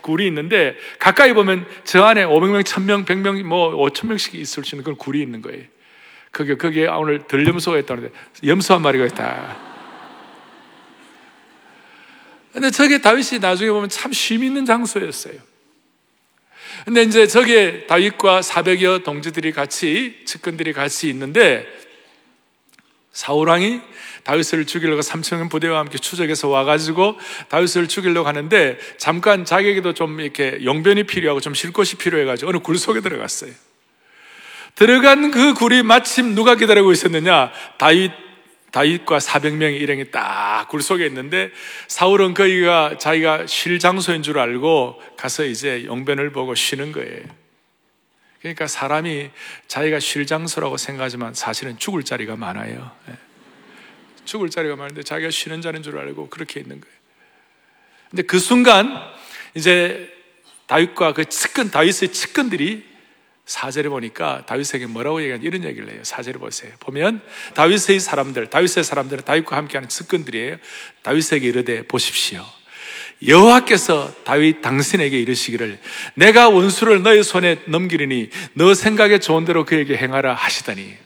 굴이 0.00 0.26
있는데 0.26 0.74
가까이 0.98 1.34
보면 1.34 1.66
저 1.84 2.02
안에 2.02 2.24
500명, 2.24 2.62
1000명, 2.62 3.04
100명, 3.04 3.42
뭐 3.42 3.76
5000명씩 3.76 4.34
있을 4.36 4.64
수 4.64 4.74
있는 4.74 4.82
그런 4.82 4.96
굴이 4.96 5.20
있는 5.20 5.42
거예요. 5.42 5.62
그게 6.30 6.56
거기에 6.56 6.86
오늘 6.86 7.26
들염소가 7.28 7.78
있다는데 7.80 8.10
염소 8.46 8.72
한 8.72 8.80
마리가 8.80 9.04
있다. 9.04 9.56
근데 12.54 12.70
저게 12.70 13.02
다윗이 13.02 13.40
나중에 13.40 13.70
보면 13.70 13.90
참 13.90 14.12
쉼 14.12 14.42
있는 14.42 14.64
장소였어요. 14.64 15.34
근데 16.86 17.02
이제 17.02 17.26
저게 17.26 17.86
다윗과 17.86 18.40
400여 18.40 19.04
동지들이 19.04 19.52
같이, 19.52 20.22
측근들이 20.24 20.72
같이 20.72 21.10
있는데 21.10 21.66
사울 23.14 23.48
왕이 23.48 23.80
다윗을 24.24 24.66
죽이려고 24.66 25.00
삼천명 25.00 25.48
부대와 25.48 25.78
함께 25.78 25.98
추적해서 25.98 26.48
와가지고 26.48 27.16
다윗을 27.48 27.88
죽이려고 27.88 28.26
하는데 28.26 28.76
잠깐 28.98 29.44
자기에게도 29.44 29.94
좀 29.94 30.20
이렇게 30.20 30.58
용변이 30.64 31.04
필요하고 31.04 31.40
좀 31.40 31.54
쉴 31.54 31.72
곳이 31.72 31.96
필요해가지고 31.96 32.50
어느 32.50 32.58
굴 32.58 32.76
속에 32.76 33.00
들어갔어요. 33.00 33.52
들어간 34.74 35.30
그 35.30 35.54
굴이 35.54 35.84
마침 35.84 36.34
누가 36.34 36.56
기다리고 36.56 36.90
있었느냐? 36.90 37.52
다윗 37.78 38.10
다윗과 38.72 39.18
400명의 39.18 39.80
일행이 39.80 40.10
딱 40.10 40.66
굴 40.68 40.82
속에 40.82 41.06
있는데 41.06 41.50
사울은 41.86 42.34
거기가 42.34 42.98
자기가 42.98 43.46
쉴 43.46 43.78
장소인 43.78 44.24
줄 44.24 44.40
알고 44.40 45.00
가서 45.16 45.44
이제 45.44 45.84
용변을 45.84 46.32
보고 46.32 46.56
쉬는 46.56 46.90
거예요. 46.90 47.22
그러니까 48.44 48.66
사람이 48.66 49.30
자기가 49.68 50.00
쉴 50.00 50.26
장소라고 50.26 50.76
생각하지만 50.76 51.32
사실은 51.32 51.78
죽을 51.78 52.02
자리가 52.02 52.36
많아요. 52.36 52.90
예. 53.08 53.14
죽을 54.26 54.50
자리가 54.50 54.76
많은데 54.76 55.02
자기가 55.02 55.30
쉬는 55.30 55.62
자리인 55.62 55.82
줄 55.82 55.98
알고 55.98 56.28
그렇게 56.28 56.60
있는 56.60 56.78
거예요. 56.78 56.94
근데 58.10 58.22
그 58.24 58.38
순간 58.38 59.00
이제 59.54 60.12
다윗과 60.66 61.14
그 61.14 61.24
측근 61.24 61.70
다윗의 61.70 62.12
측근들이 62.12 62.84
사절에 63.46 63.88
보니까 63.88 64.44
다윗에게 64.44 64.86
뭐라고 64.88 65.22
얘기하는 65.22 65.42
이런 65.42 65.64
얘기를 65.64 65.90
해요. 65.90 66.04
사절에 66.04 66.36
보세요. 66.36 66.70
보면 66.80 67.22
다윗의 67.54 67.98
사람들, 67.98 68.50
다윗의 68.50 68.84
사람들은 68.84 69.24
다윗과 69.24 69.56
함께하는 69.56 69.88
측근들이에요. 69.88 70.58
다윗에게 71.02 71.48
이르되 71.48 71.86
보십시오. 71.86 72.44
여호와께서 73.26 74.12
다윗 74.24 74.60
당신에게 74.60 75.18
이르시기를 75.20 75.78
내가 76.14 76.48
원수를 76.48 77.02
너의 77.02 77.22
손에 77.22 77.60
넘기리니 77.66 78.30
너 78.54 78.74
생각에 78.74 79.18
좋은 79.18 79.44
대로 79.44 79.64
그에게 79.64 79.96
행하라 79.96 80.34
하시다니. 80.34 81.04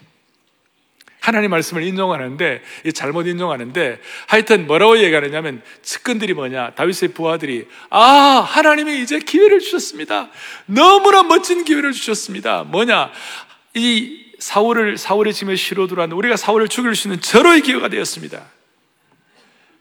하나님 1.20 1.50
말씀을 1.50 1.82
인용하는데 1.82 2.62
잘못 2.94 3.26
인용하는데 3.26 4.00
하여튼 4.26 4.66
뭐라고 4.66 4.98
얘기하느냐면 4.98 5.62
측근들이 5.82 6.32
뭐냐? 6.32 6.70
다윗의 6.70 7.10
부하들이 7.12 7.66
아 7.90 8.00
하나님이 8.00 9.02
이제 9.02 9.18
기회를 9.18 9.60
주셨습니다. 9.60 10.30
너무나 10.66 11.22
멋진 11.22 11.64
기회를 11.64 11.92
주셨습니다. 11.92 12.64
뭐냐? 12.64 13.10
이 13.74 14.24
사울을 14.38 14.96
사울의 14.96 15.34
짐에 15.34 15.56
실어 15.56 15.86
두라는 15.86 16.16
우리가 16.16 16.36
사울을 16.36 16.68
죽일 16.68 16.94
수 16.94 17.08
있는 17.08 17.20
절호의 17.20 17.60
기회가 17.62 17.88
되었습니다 17.88 18.57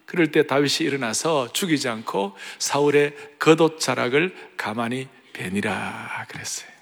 그럴 0.08 0.32
때 0.32 0.48
다윗이 0.48 0.88
일어나서 0.88 1.54
죽이지 1.54 1.88
않고 1.88 2.36
사울의 2.58 3.16
겉옷 3.38 3.80
자락을 3.80 4.36
가만히 4.58 5.08
베니라 5.34 6.26
그랬어요 6.30 6.78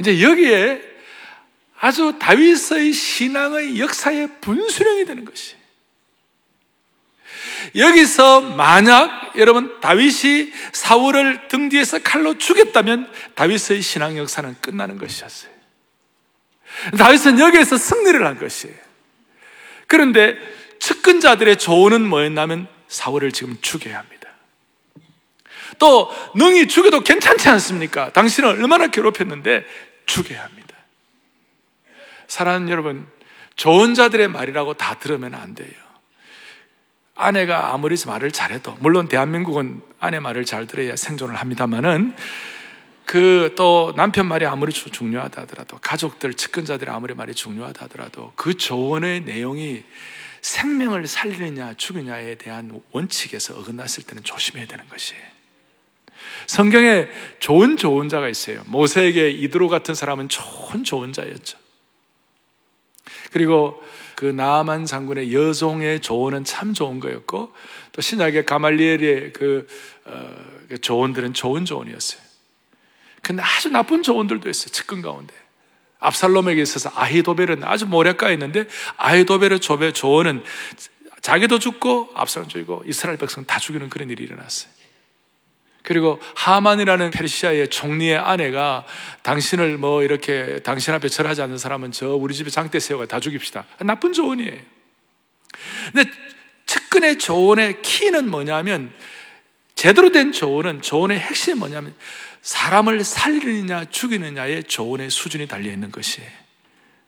이제 0.00 0.22
여기에 0.22 0.80
아주 1.80 2.16
다윗의 2.18 2.92
신앙의 2.92 3.80
역사의 3.80 4.40
분수령이 4.40 5.04
되는 5.04 5.24
것이. 5.24 5.56
여기서 7.74 8.40
만약 8.40 9.36
여러분 9.36 9.80
다윗이 9.80 10.52
사울을 10.72 11.48
등 11.48 11.68
뒤에서 11.68 11.98
칼로 12.00 12.38
죽였다면 12.38 13.12
다윗의 13.34 13.82
신앙 13.82 14.16
역사는 14.16 14.56
끝나는 14.60 14.98
것이었어요. 14.98 15.52
다윗은 16.96 17.38
여기에서 17.38 17.76
승리를 17.76 18.24
한 18.24 18.38
것이에요. 18.38 18.87
그런데 19.88 20.38
측근자들의 20.78 21.58
조언은 21.58 22.08
뭐였냐면 22.08 22.68
사울을 22.86 23.32
지금 23.32 23.58
죽여야 23.60 23.98
합니다. 23.98 24.28
또 25.78 26.10
능히 26.36 26.68
죽여도 26.68 27.00
괜찮지 27.00 27.48
않습니까? 27.48 28.12
당신을 28.12 28.50
얼마나 28.50 28.86
괴롭혔는데 28.86 29.64
죽여야 30.06 30.44
합니다. 30.44 30.76
사랑하는 32.28 32.68
여러분, 32.68 33.06
좋은 33.56 33.94
자들의 33.94 34.28
말이라고 34.28 34.74
다 34.74 34.94
들으면 34.98 35.34
안 35.34 35.54
돼요. 35.54 35.72
아내가 37.14 37.72
아무리 37.72 37.96
말을 38.06 38.30
잘해도, 38.30 38.76
물론 38.80 39.08
대한민국은 39.08 39.82
아내 39.98 40.20
말을 40.20 40.44
잘 40.44 40.66
들어야 40.66 40.94
생존을 40.94 41.34
합니다만은, 41.34 42.14
그 43.08 43.54
또 43.56 43.94
남편 43.96 44.26
말이 44.26 44.44
아무리 44.44 44.70
중요하다 44.70 45.42
하더라도, 45.42 45.78
가족들, 45.78 46.34
측근자들의 46.34 46.94
아무리 46.94 47.14
말이 47.14 47.34
중요하다 47.34 47.86
하더라도, 47.86 48.32
그 48.36 48.54
조언의 48.54 49.22
내용이 49.22 49.82
생명을 50.42 51.06
살리느냐, 51.06 51.74
죽이냐에 51.78 52.34
대한 52.34 52.82
원칙에서 52.92 53.58
어긋났을 53.58 54.04
때는 54.04 54.22
조심해야 54.24 54.66
되는 54.66 54.86
것이에요. 54.88 55.22
성경에 56.46 57.08
좋은 57.38 57.78
조언자가 57.78 58.28
있어요. 58.28 58.62
모세에게 58.66 59.30
이드로 59.30 59.68
같은 59.68 59.94
사람은 59.94 60.28
좋은 60.28 60.84
조언자였죠. 60.84 61.56
그리고 63.32 63.82
그 64.16 64.26
나아만 64.26 64.84
장군의 64.84 65.32
여종의 65.32 66.00
조언은 66.00 66.44
참 66.44 66.74
좋은 66.74 67.00
거였고 67.00 67.54
또 67.92 68.00
신약의 68.02 68.44
가말리엘의 68.44 69.32
그, 69.32 69.66
어, 70.04 70.34
그 70.68 70.78
조언들은 70.78 71.32
좋은 71.34 71.64
조언이었어요. 71.64 72.27
근데 73.22 73.42
아주 73.42 73.68
나쁜 73.68 74.02
조언들도 74.02 74.48
있어요. 74.48 74.70
측근 74.70 75.02
가운데. 75.02 75.34
압살롬에게 76.00 76.62
있어서 76.62 76.90
아히도벨은 76.94 77.64
아주 77.64 77.86
모략가였는데 77.86 78.66
아히도벨의 78.96 79.60
조언은 79.60 80.44
자기도 81.20 81.58
죽고 81.58 82.10
압살롬 82.14 82.48
죽이고 82.48 82.84
이스라엘 82.86 83.18
백성 83.18 83.44
다 83.44 83.58
죽이는 83.58 83.88
그런 83.88 84.08
일이 84.08 84.22
일어났어요. 84.22 84.72
그리고 85.82 86.20
하만이라는 86.36 87.10
페르시아의 87.10 87.70
총리의 87.70 88.18
아내가 88.18 88.84
당신을 89.22 89.78
뭐 89.78 90.02
이렇게 90.02 90.60
당신 90.62 90.92
앞에 90.92 91.08
절하지 91.08 91.40
않는 91.42 91.56
사람은 91.56 91.92
저 91.92 92.10
우리 92.10 92.34
집에 92.34 92.50
장대 92.50 92.78
세워가 92.78 93.06
다 93.06 93.20
죽입시다. 93.20 93.64
나쁜 93.80 94.12
조언이에요. 94.12 94.58
근데 95.92 96.10
측근의 96.66 97.18
조언의 97.18 97.80
키는 97.80 98.30
뭐냐면 98.30 98.92
제대로 99.74 100.12
된 100.12 100.32
조언은 100.32 100.82
조언의 100.82 101.18
핵심이 101.18 101.58
뭐냐면 101.58 101.94
사람을 102.48 103.04
살리느냐 103.04 103.84
죽이느냐의 103.90 104.64
조언의 104.64 105.10
수준이 105.10 105.46
달려 105.46 105.70
있는 105.70 105.92
것이에요. 105.92 106.30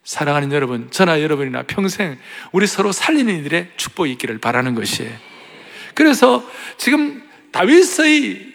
사랑하는 0.05 0.53
여러분, 0.53 0.91
저나 0.91 1.23
여러분이나 1.23 1.63
평생 1.63 2.19
우리 2.53 2.67
서로 2.67 2.93
살리는 2.93 3.47
일에 3.47 3.71
축복이 3.79 4.13
있기를 4.13 4.37
바라는 4.37 4.75
것이에요. 4.75 5.11
그래서 5.95 6.47
지금 6.77 7.27
다윗의 7.53 8.55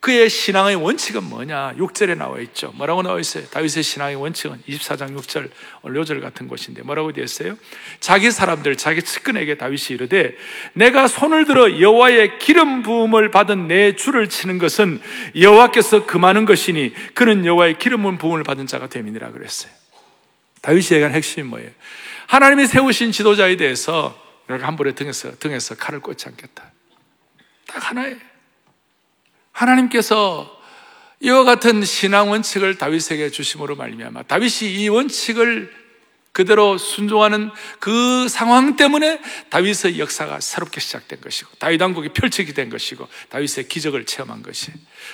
그의 0.00 0.28
신앙의 0.30 0.76
원칙은 0.76 1.24
뭐냐? 1.24 1.74
6절에 1.78 2.16
나와 2.16 2.38
있죠. 2.40 2.70
뭐라고 2.76 3.02
나와 3.02 3.18
있어요? 3.18 3.44
다윗의 3.46 3.82
신앙의 3.82 4.16
원칙은 4.16 4.62
24장 4.68 5.16
6절, 5.18 5.50
오늘 5.82 5.96
요절 5.96 6.20
같은 6.20 6.46
것인데 6.46 6.82
뭐라고 6.82 7.12
되어 7.12 7.24
있어요? 7.24 7.56
자기 7.98 8.30
사람들, 8.30 8.76
자기 8.76 9.02
측근에게 9.02 9.56
다윗이 9.56 9.86
이르되 9.90 10.36
내가 10.74 11.08
손을 11.08 11.44
들어 11.44 11.80
여호와의 11.80 12.38
기름 12.38 12.82
부음을 12.82 13.30
받은 13.30 13.68
내 13.68 13.96
주를 13.96 14.28
치는 14.28 14.58
것은 14.58 15.00
여호와께서 15.38 16.06
금하는 16.06 16.44
것이니 16.44 16.94
그는 17.14 17.44
여호와의 17.44 17.78
기름 17.78 18.18
부음을 18.18 18.44
받은 18.44 18.66
자가 18.66 18.88
됨이니라 18.88 19.32
그랬어요. 19.32 19.72
다윗이 20.62 20.88
얘기한 20.92 21.12
핵심이 21.12 21.48
뭐예요? 21.48 21.70
하나님이 22.28 22.66
세우신 22.66 23.12
지도자에 23.12 23.56
대해서 23.56 24.16
내가 24.46 24.66
한 24.66 24.76
번에 24.76 24.92
등에서 24.92 25.36
등에서 25.38 25.74
칼을 25.74 26.00
꽂지 26.00 26.28
않겠다. 26.28 26.70
딱 27.66 27.90
하나예요. 27.90 28.35
하나님께서 29.56 30.54
이와 31.20 31.44
같은 31.44 31.82
신앙 31.82 32.30
원칙을 32.30 32.76
다윗에게 32.76 33.30
주심으로 33.30 33.76
말미암아 33.76 34.24
다윗이 34.24 34.74
이 34.74 34.88
원칙을 34.88 35.86
그대로 36.32 36.76
순종하는 36.76 37.50
그 37.78 38.28
상황 38.28 38.76
때문에 38.76 39.22
다윗의 39.48 39.98
역사가 39.98 40.40
새롭게 40.40 40.82
시작된 40.82 41.22
것이고 41.22 41.48
다윗 41.58 41.80
왕국이 41.80 42.10
펼치게 42.10 42.52
된 42.52 42.68
것이고 42.68 43.08
다윗의 43.30 43.68
기적을 43.68 44.04
체험한 44.04 44.42
것이 44.42 44.70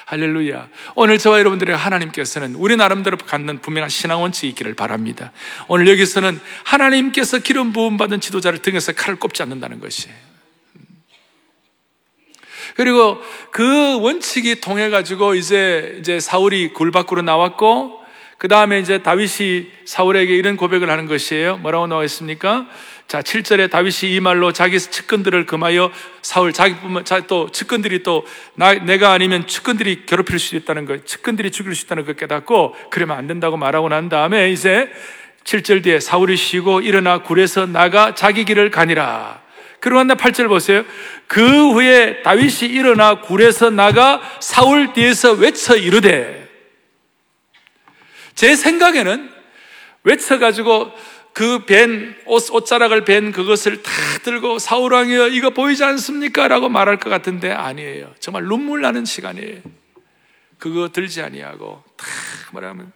할렐루야. 0.07 0.69
오늘 0.97 1.19
저와 1.19 1.39
여러분들의 1.39 1.77
하나님께서는 1.77 2.57
우리 2.57 2.75
나름대로 2.75 3.17
갖는 3.19 3.61
분명한 3.61 3.89
신앙 3.89 4.23
원칙이 4.23 4.49
있기를 4.49 4.75
바랍니다. 4.75 5.31
오늘 5.69 5.87
여기서는 5.87 6.41
하나님께서 6.65 7.39
기름 7.39 7.73
부음 7.73 7.97
받은 7.97 8.21
지도자를 8.21 8.59
등에서 8.59 8.91
칼을 8.91 9.21
꼽지 9.21 9.45
않는다는 9.45 9.79
것이에요. 9.79 10.32
그리고 12.77 13.21
그 13.51 14.01
원칙이 14.01 14.61
통해 14.61 14.91
가지고 14.91 15.35
이제 15.35 15.97
이제 15.99 16.21
사울이 16.21 16.73
굴 16.73 16.91
밖으로 16.91 17.23
나왔고 17.23 18.01
그 18.39 18.49
다음에 18.49 18.81
이제 18.81 18.99
다윗이 18.99 19.69
사울에게 19.85 20.35
이런 20.35 20.57
고백을 20.57 20.91
하는 20.91 21.07
것이에요. 21.07 21.59
뭐라고 21.59 21.87
나와 21.87 22.03
있습니까? 22.05 22.67
자, 23.07 23.21
7절에 23.21 23.71
다윗이 23.71 24.15
이 24.15 24.21
말로 24.21 24.53
자기 24.53 24.81
측근들을 24.81 25.47
금하여 25.47 25.93
사울 26.23 26.53
자기뿐만 26.53 27.05
또 27.29 27.53
측근들이 27.53 28.03
또 28.03 28.27
나, 28.55 28.73
내가 28.73 29.13
아니면 29.13 29.47
측근들이 29.47 30.07
괴롭힐 30.07 30.39
수 30.39 30.57
있다는 30.57 30.87
것, 30.87 31.07
측근들이 31.07 31.53
죽일 31.53 31.75
수 31.75 31.85
있다는 31.85 32.05
걸 32.05 32.15
깨닫고 32.15 32.75
그러면 32.91 33.17
안 33.17 33.27
된다고 33.27 33.57
말하고 33.57 33.89
난 33.91 34.09
다음에 34.09 34.51
이제 34.51 34.91
7절 35.45 35.85
뒤에 35.85 36.01
사울이 36.01 36.37
쉬고 36.37 36.81
일어나 36.81 37.19
굴에서 37.19 37.67
나가 37.67 38.15
자기 38.15 38.45
길을 38.45 38.71
가니라. 38.71 39.43
그러나 39.83 40.15
8절 40.15 40.47
보세요. 40.47 40.85
그 41.27 41.73
후에 41.73 42.23
다윗이 42.23 42.71
일어나 42.71 43.21
굴에서 43.21 43.71
나가 43.71 44.23
사울 44.41 44.93
뒤에서 44.93 45.33
외쳐 45.33 45.77
이르되 45.77 46.49
제 48.37 48.55
생각에는 48.55 49.29
외쳐가지고 50.05 50.93
그 51.33 51.65
벤, 51.65 52.15
옷, 52.27 52.49
옷자락을 52.53 53.05
벤 53.05 53.33
그것을 53.33 53.83
다 53.83 53.91
들고 54.23 54.61
사울왕이여 54.61 55.29
이거 55.29 55.51
보이지 55.51 55.83
않습니까? 55.83 56.47
라고 56.47 56.69
말할 56.69 56.99
것 56.99 57.11
같은데 57.11 57.51
아니에요. 57.51 58.15
정말 58.21 58.45
눈물 58.45 58.83
나는 58.83 59.05
시간이에요. 59.05 59.63
그거 60.59 60.91
들지 60.91 61.23
아니하고 61.23 61.83
다 61.97 62.07
말하면 62.53 62.93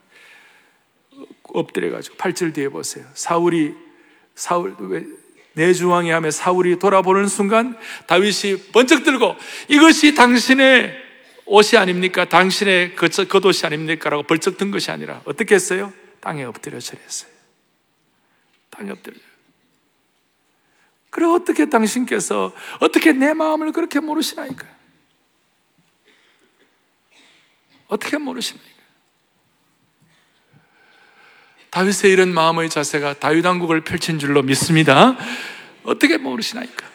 엎드려가지고 1.42 2.16
8절 2.16 2.54
뒤에 2.54 2.68
보세요. 2.68 3.04
사울이 3.14 3.74
사울 4.36 4.76
내주왕이 5.56 6.10
하며 6.10 6.30
사울이 6.30 6.78
돌아보는 6.78 7.28
순간 7.28 7.76
다윗이 8.06 8.72
번쩍 8.72 9.04
들고 9.04 9.36
이것이 9.68 10.14
당신의 10.14 10.94
옷이 11.46 11.78
아닙니까? 11.78 12.26
당신의 12.26 12.94
겉옷이 12.94 13.26
그 13.26 13.66
아닙니까? 13.66 14.10
라고 14.10 14.22
벌쩍 14.22 14.58
든 14.58 14.70
것이 14.70 14.90
아니라 14.90 15.22
어떻게 15.24 15.54
했어요? 15.54 15.92
땅에 16.20 16.44
엎드려 16.44 16.78
절했어요. 16.78 17.30
땅에 18.70 18.90
엎드려. 18.90 19.16
그래 21.08 21.24
어떻게 21.26 21.70
당신께서 21.70 22.52
어떻게 22.80 23.12
내 23.12 23.32
마음을 23.32 23.72
그렇게 23.72 24.00
모르시나이까? 24.00 24.66
어떻게 27.86 28.18
모르십니까? 28.18 28.75
다윗의 31.76 32.10
이런 32.10 32.32
마음의 32.32 32.70
자세가 32.70 33.18
다윗 33.18 33.44
왕국을 33.44 33.82
펼친 33.82 34.18
줄로 34.18 34.40
믿습니다. 34.40 35.14
어떻게 35.82 36.16
모르시나이까? 36.16 36.86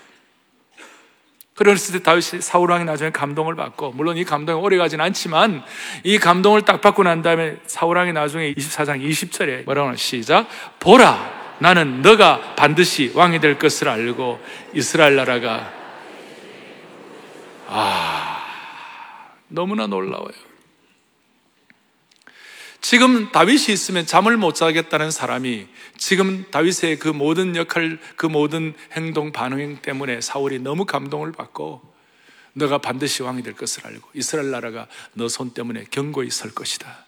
그랬을 1.54 2.00
때 2.00 2.04
다윗이 2.04 2.41
사울 2.41 2.72
왕이 2.72 2.86
나중에 2.86 3.12
감동을 3.12 3.54
받고 3.54 3.91
물론 3.91 4.17
이 4.17 4.24
감동이 4.24 4.60
오래 4.60 4.78
가진 4.78 5.00
않지만 5.00 5.63
이 6.04 6.17
감동을 6.17 6.63
딱 6.63 6.82
받고 6.82 7.04
난 7.04 7.22
다음에 7.22 7.58
사울 7.67 7.96
왕이 7.98 8.13
나중에 8.13 8.56
24장 8.56 9.08
20절에 9.08 9.65
뭐라고 9.65 9.89
하나 9.89 9.98
시작 9.98 10.48
보라 10.80 11.58
나는 11.60 12.02
너가 12.02 12.56
반드시 12.56 13.12
왕이 13.13 13.39
될 13.39 13.60
것을 13.60 13.88
알고 13.88 14.39
이스라엘 14.74 15.15
나라가 15.15 15.72
아 17.67 18.44
너무나 19.48 19.86
놀라워요. 19.86 20.50
지금 22.82 23.32
다윗이 23.32 23.65
있으면 23.70 24.08
잠을 24.08 24.38
못 24.38 24.56
자겠다는 24.56 25.12
사람이 25.12 25.67
지금 25.98 26.46
다윗의 26.50 26.98
그 26.98 27.08
모든 27.08 27.56
역할, 27.56 28.00
그 28.15 28.26
모든 28.26 28.74
행동, 28.94 29.32
반응 29.32 29.78
때문에 29.82 30.20
사울이 30.20 30.60
너무 30.60 30.86
감동을 30.86 31.32
받고 31.32 31.82
너가 32.54 32.80
반드시 32.80 33.24
왕이 33.24 33.44
될 33.44 33.54
것을 33.54 33.86
알고 33.86 34.10
이스라엘 34.13 34.52
나라가 34.52 34.88
너 35.13 35.28
손 35.28 35.52
때문에 35.54 35.86
견고히 35.91 36.32
설 36.32 36.52
것이다. 36.52 37.06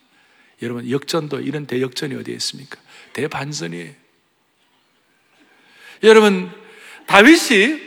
여러분, 0.61 0.89
역전도 0.89 1.41
이런 1.41 1.65
대역전이 1.65 2.15
어디에 2.15 2.35
있습니까? 2.35 2.79
대반전이에요. 3.13 3.91
여러분, 6.03 6.51
다윗이 7.07 7.81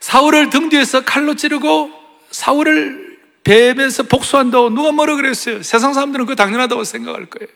사울을 0.00 0.50
등 0.50 0.68
뒤에서 0.68 1.04
칼로 1.04 1.34
찌르고 1.34 1.90
사울을 2.30 3.03
배에서 3.44 4.04
복수한다고 4.04 4.70
누가 4.70 4.90
뭐라 4.90 5.16
그랬어요? 5.16 5.62
세상 5.62 5.92
사람들은 5.92 6.24
그거 6.24 6.34
당연하다고 6.34 6.84
생각할 6.84 7.26
거예요. 7.26 7.48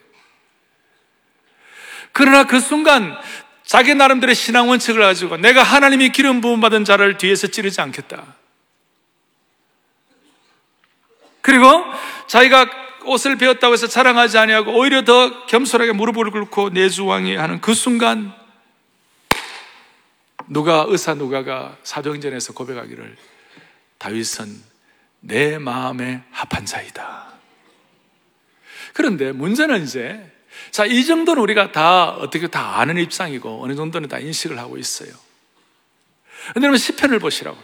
그러나 2.13 2.45
그 2.45 2.61
순간 2.61 3.17
자기 3.65 3.95
나름대로 3.95 4.33
신앙 4.35 4.69
원칙을 4.69 5.01
가지고 5.01 5.37
내가 5.37 5.63
하나님이 5.63 6.11
기름 6.11 6.41
부음 6.41 6.61
받은 6.61 6.85
자를 6.85 7.17
뒤에서 7.17 7.49
찌르지 7.49 7.81
않겠다. 7.81 8.37
그리고 11.41 11.85
자기가 12.27 12.67
옷을 13.05 13.37
배웠다고 13.37 13.73
해서 13.73 13.87
자랑하지 13.87 14.37
아니하고 14.37 14.73
오히려 14.79 15.05
더 15.05 15.47
겸손하게 15.47 15.93
무릎을 15.93 16.31
꿇고 16.31 16.71
내주왕이 16.71 17.37
하는 17.37 17.61
그 17.61 17.73
순간 17.73 18.35
누가 20.47 20.85
의사 20.89 21.15
누가가 21.15 21.77
사도행전에서 21.83 22.53
고백하기를 22.53 23.17
다윗은 23.99 24.68
내 25.21 25.59
마음에 25.59 26.23
합한 26.31 26.67
자이다. 26.67 27.29
그런데 28.93 29.33
문제는 29.33 29.83
이제 29.83 30.33
자, 30.71 30.85
이 30.85 31.05
정도는 31.05 31.43
우리가 31.43 31.73
다 31.73 32.11
어떻게 32.11 32.47
다 32.49 32.79
아는 32.79 32.99
입장이고 32.99 33.63
어느 33.63 33.75
정도는 33.75 34.09
다 34.09 34.19
인식을 34.19 34.59
하고 34.59 34.77
있어요. 34.77 35.11
근데 36.53 36.67
여러분 36.67 36.79
시편을 36.79 37.19
보시라고. 37.19 37.59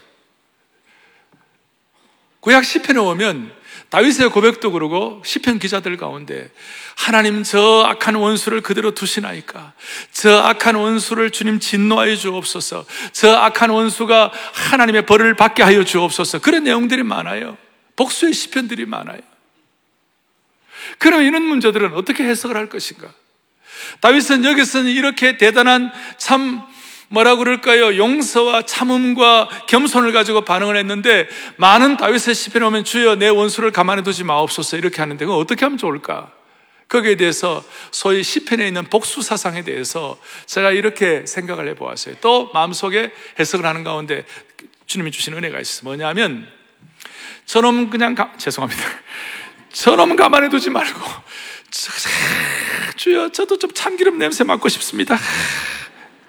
구약 2.41 2.65
시편에 2.65 2.99
오면 2.99 3.55
다윗의 3.91 4.31
고백도 4.31 4.73
그러고 4.73 5.23
시편 5.25 5.59
기자들 5.59 5.97
가운데 5.97 6.51
하나님 6.97 7.43
저 7.45 7.85
악한 7.87 8.17
원수를 8.17 8.61
그대로 8.61 8.93
두시나이까? 8.93 9.73
저 10.13 10.39
악한 10.39 10.75
원수를 10.75 11.31
주님 11.31 11.61
진노하여 11.61 12.17
주옵소서. 12.17 12.87
저 13.13 13.35
악한 13.35 13.71
원수가 13.71 14.33
하나님의 14.53 15.07
벌을 15.07 15.35
받게 15.35 15.63
하여 15.63 15.85
주옵소서. 15.85 16.41
그런 16.41 16.65
내용들이 16.65 17.03
많아요. 17.03 17.57
복수의 17.97 18.33
시편들이 18.33 18.87
많아요. 18.87 19.21
그러면 20.99 21.27
이런 21.27 21.43
문제들은 21.43 21.95
어떻게 21.95 22.25
해석을 22.25 22.57
할 22.57 22.69
것인가? 22.69 23.09
다윗은 24.01 24.45
여기서는 24.45 24.91
이렇게 24.91 25.37
대단한 25.37 25.93
참 26.19 26.63
뭐라 27.09 27.37
그럴까요? 27.37 27.97
용서와 27.97 28.63
참음과 28.63 29.67
겸손을 29.69 30.13
가지고 30.13 30.43
반응을 30.43 30.77
했는데 30.77 31.29
많은 31.57 31.97
다윗의 31.97 32.35
시편에 32.35 32.65
오면 32.67 32.85
주여 32.85 33.17
내 33.17 33.29
원수를 33.29 33.71
가만히 33.71 34.03
두지 34.03 34.25
마옵소서 34.25 34.77
이렇게 34.77 35.01
하는데 35.01 35.25
그건 35.25 35.41
어떻게 35.41 35.65
하면 35.65 35.79
좋을까? 35.79 36.33
거기에 36.89 37.17
대해서 37.17 37.65
소위 37.91 38.23
시편에 38.23 38.67
있는 38.67 38.85
복수 38.85 39.23
사상에 39.23 39.63
대해서 39.63 40.19
제가 40.47 40.71
이렇게 40.71 41.27
생각을 41.27 41.69
해보았어요. 41.69 42.17
또 42.21 42.51
마음속에 42.53 43.13
해석을 43.39 43.67
하는 43.67 43.85
가운데 43.85 44.25
주님이 44.87 45.11
주신 45.11 45.35
은혜가 45.35 45.61
있어요. 45.61 45.85
뭐냐면 45.85 46.47
저놈 47.47 47.91
그냥 47.91 48.15
가, 48.15 48.33
죄송합니다. 48.37 48.83
저놈 49.73 50.17
가만히 50.17 50.49
두지 50.51 50.71
말고 50.71 51.01
주여 52.97 53.31
저도 53.31 53.59
좀 53.59 53.73
참기름 53.73 54.19
냄새 54.19 54.45
맡고 54.45 54.69
싶습니다. 54.69 55.19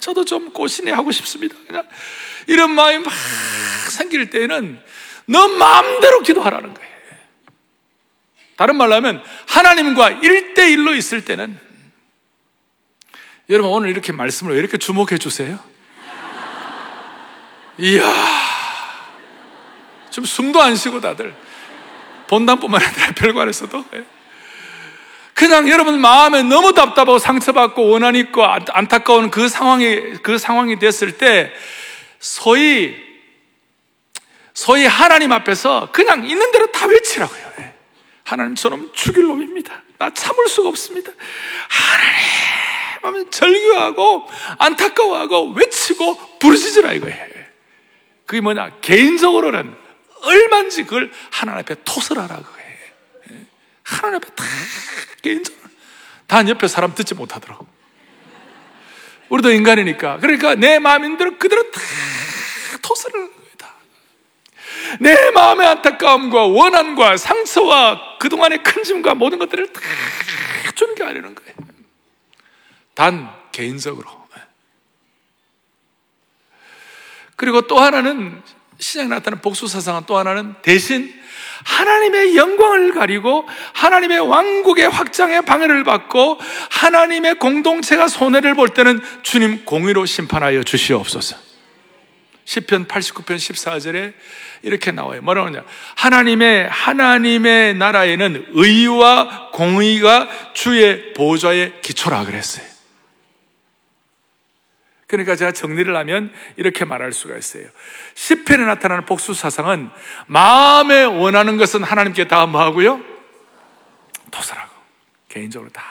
저도 0.05 0.23
좀 0.23 0.51
꼬시네 0.51 0.91
하고 0.91 1.11
싶습니다. 1.11 1.55
그냥 1.65 1.83
이런 2.45 2.69
마음이 2.69 3.03
막 3.03 3.11
생길 3.89 4.29
때는 4.29 4.79
너 5.25 5.47
마음대로 5.47 6.21
기도하라는 6.21 6.75
거예요. 6.75 6.95
다른 8.55 8.75
말로 8.75 8.93
하면 8.93 9.23
하나님과 9.47 10.21
1대1로 10.21 10.95
있을 10.95 11.25
때는 11.25 11.59
여러분 13.49 13.71
오늘 13.71 13.89
이렇게 13.89 14.11
말씀을 14.11 14.53
왜 14.53 14.59
이렇게 14.59 14.77
주목해 14.77 15.17
주세요? 15.17 15.59
이야 17.79 18.03
좀 20.11 20.23
숨도 20.23 20.61
안 20.61 20.75
쉬고 20.75 21.01
다들 21.01 21.35
본당뿐만 22.27 22.79
아니라 22.79 23.11
별관에서도 23.17 23.85
예. 23.95 24.05
그냥 25.35 25.67
여러분 25.69 25.99
마음에 25.99 26.43
너무 26.43 26.73
답답하고 26.73 27.19
상처받고 27.19 27.89
원한 27.89 28.15
있고 28.15 28.43
안타까운 28.45 29.29
그 29.29 29.49
상황이 29.49 30.13
그 30.23 30.37
상황이 30.37 30.79
됐을 30.79 31.17
때 31.17 31.51
소위 32.19 32.95
소위 34.53 34.85
하나님 34.85 35.33
앞에서 35.33 35.89
그냥 35.91 36.25
있는 36.25 36.51
대로 36.51 36.71
다 36.71 36.87
외치라고요. 36.87 37.51
예. 37.59 37.73
하나님 38.23 38.55
저놈 38.55 38.89
죽일 38.93 39.27
놈입니다. 39.27 39.83
나 39.97 40.09
참을 40.09 40.47
수가 40.47 40.69
없습니다. 40.69 41.11
하나님 41.67 42.15
하면 43.03 43.29
절규하고 43.29 44.29
안타까워하고 44.57 45.51
외치고 45.51 46.17
부르짖으라 46.39 46.93
이거예요. 46.93 47.35
그게 48.25 48.39
뭐냐? 48.39 48.71
개인적으로는 48.79 49.75
얼만지 50.23 50.83
그걸 50.85 51.11
하나님 51.29 51.59
앞에 51.59 51.75
토설하라 51.83 52.37
그거예요. 52.37 52.54
예. 52.54 52.54
하나님 53.85 54.17
앞에 54.17 54.29
다 54.35 54.43
개인적으로 55.21 55.69
단 56.27 56.49
옆에 56.49 56.67
사람 56.67 56.93
듣지 56.93 57.13
못하더라고. 57.13 57.65
우리도 59.29 59.51
인간이니까. 59.51 60.17
그러니까 60.17 60.55
내 60.55 60.79
마음인 60.79 61.17
대로 61.17 61.37
그대로 61.37 61.71
다 61.71 61.79
토설을 62.81 63.35
내 64.99 65.31
마음의 65.31 65.67
안타까움과 65.67 66.45
원한과 66.45 67.17
상처와 67.17 68.17
그동안의 68.19 68.63
큰 68.63 68.83
짐과 68.83 69.15
모든 69.15 69.39
것들을 69.39 69.73
다 69.73 69.81
존경하려는 70.75 71.35
거예요. 71.35 71.53
단, 72.93 73.29
개인적으로. 73.51 74.25
그리고 77.35 77.67
또 77.67 77.79
하나는, 77.79 78.41
시장에 78.79 79.07
나타난 79.07 79.41
복수 79.41 79.67
사상은 79.67 80.03
또 80.05 80.17
하나는 80.17 80.55
대신 80.61 81.13
하나님의 81.63 82.35
영광을 82.35 82.93
가리고 82.93 83.47
하나님의 83.73 84.19
왕국의 84.19 84.89
확장에 84.89 85.41
방해를 85.41 85.83
받고 85.83 86.39
하나님의 86.69 87.35
공동체가 87.35 88.07
손해를 88.07 88.55
볼 88.55 88.69
때는 88.69 88.99
주님 89.23 89.65
공의로 89.65 90.05
심판하여 90.05 90.63
주시옵소서. 90.63 91.37
10편 92.45 92.87
89편 92.87 93.37
14절에 93.37 94.13
이렇게 94.61 94.91
나와요. 94.91 95.21
뭐라고 95.21 95.47
하냐? 95.47 95.63
하나님의, 95.95 96.69
하나님의 96.69 97.75
나라에는 97.75 98.47
의와 98.49 99.49
공의가 99.51 100.27
주의 100.53 101.13
보좌의 101.13 101.81
기초라 101.81 102.25
그랬어요. 102.25 102.74
그러니까 105.15 105.37
제가 105.37 105.53
정리를 105.53 105.95
하면 105.95 106.33
이렇게 106.57 106.83
말할 106.83 107.13
수가 107.13 107.37
있어요. 107.37 107.67
10편에 108.15 108.65
나타나는 108.65 109.05
복수 109.05 109.33
사상은 109.33 109.89
마음에 110.27 111.03
원하는 111.03 111.55
것은 111.57 111.83
하나님께 111.83 112.27
다 112.27 112.45
뭐하고요? 112.45 113.01
도설하고. 114.29 114.75
개인적으로 115.29 115.69
다. 115.71 115.83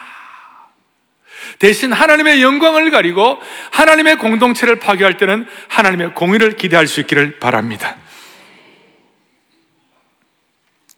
대신 1.57 1.91
하나님의 1.91 2.41
영광을 2.43 2.91
가리고 2.91 3.39
하나님의 3.71 4.17
공동체를 4.17 4.79
파괴할 4.79 5.17
때는 5.17 5.47
하나님의 5.69 6.13
공의를 6.13 6.55
기대할 6.55 6.87
수 6.87 6.99
있기를 7.01 7.39
바랍니다. 7.39 7.97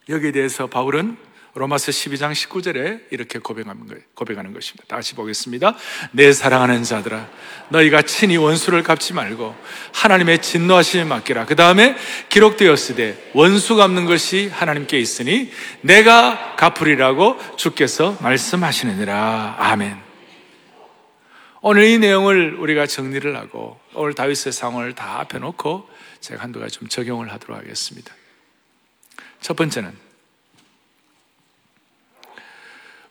여기에 0.09 0.31
대해서 0.31 0.67
바울은 0.67 1.17
로마서 1.57 1.91
12장 1.91 2.31
19절에 2.31 3.01
이렇게 3.09 3.39
고백하는, 3.39 4.53
것입니다. 4.53 4.83
다시 4.87 5.15
보겠습니다. 5.15 5.75
내 6.11 6.31
사랑하는 6.31 6.83
자들아, 6.83 7.27
너희가 7.69 8.03
친히 8.03 8.37
원수를 8.37 8.83
갚지 8.83 9.13
말고 9.13 9.55
하나님의 9.93 10.41
진노하심에 10.41 11.05
맡기라. 11.05 11.45
그 11.45 11.55
다음에 11.55 11.95
기록되었으되 12.29 13.31
원수 13.33 13.75
갚는 13.75 14.05
것이 14.05 14.49
하나님께 14.49 14.99
있으니 14.99 15.51
내가 15.81 16.55
갚으리라고 16.55 17.37
주께서 17.57 18.17
말씀하시느니라. 18.21 19.55
아멘. 19.57 19.97
오늘 21.61 21.85
이 21.85 21.97
내용을 21.97 22.55
우리가 22.55 22.85
정리를 22.85 23.35
하고 23.35 23.79
오늘 23.93 24.13
다윗의 24.13 24.53
상황을 24.53 24.93
다 24.93 25.19
앞에 25.19 25.39
놓고 25.39 25.89
제가 26.21 26.43
한두 26.43 26.59
가지 26.59 26.77
좀 26.77 26.87
적용을 26.87 27.31
하도록 27.31 27.57
하겠습니다. 27.57 28.13
첫 29.41 29.55
번째는 29.55 30.06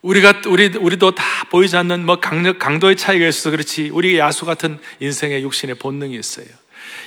우리가 0.07 0.43
우리 0.47 0.69
우리도 0.69 1.17
다 1.17 1.25
보이지 1.51 1.77
않는 1.77 2.07
뭐 2.07 2.21
강력 2.21 2.61
강도의 2.61 2.97
차이가 2.97 3.27
있어서 3.27 3.51
그렇지 3.51 3.91
우리 3.93 4.17
야수 4.19 4.47
같은 4.47 4.79
인생의 5.01 5.43
육신의 5.43 5.77
본능이 5.77 6.17
있어요. 6.17 6.47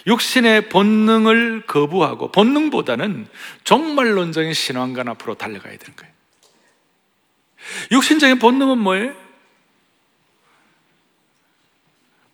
육신의 0.05 0.67
본능을 0.69 1.63
거부하고 1.65 2.31
본능보다는 2.31 3.27
종말론적인 3.63 4.53
신앙관 4.53 5.07
앞으로 5.07 5.35
달려가야 5.35 5.77
되는 5.77 5.95
거예요. 5.95 6.13
육신적인 7.91 8.39
본능은 8.39 8.77
뭐예요? 8.79 9.13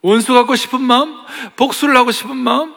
원수 0.01 0.33
갖고 0.33 0.55
싶은 0.55 0.81
마음, 0.81 1.15
복수를 1.55 1.95
하고 1.95 2.11
싶은 2.11 2.35
마음, 2.35 2.73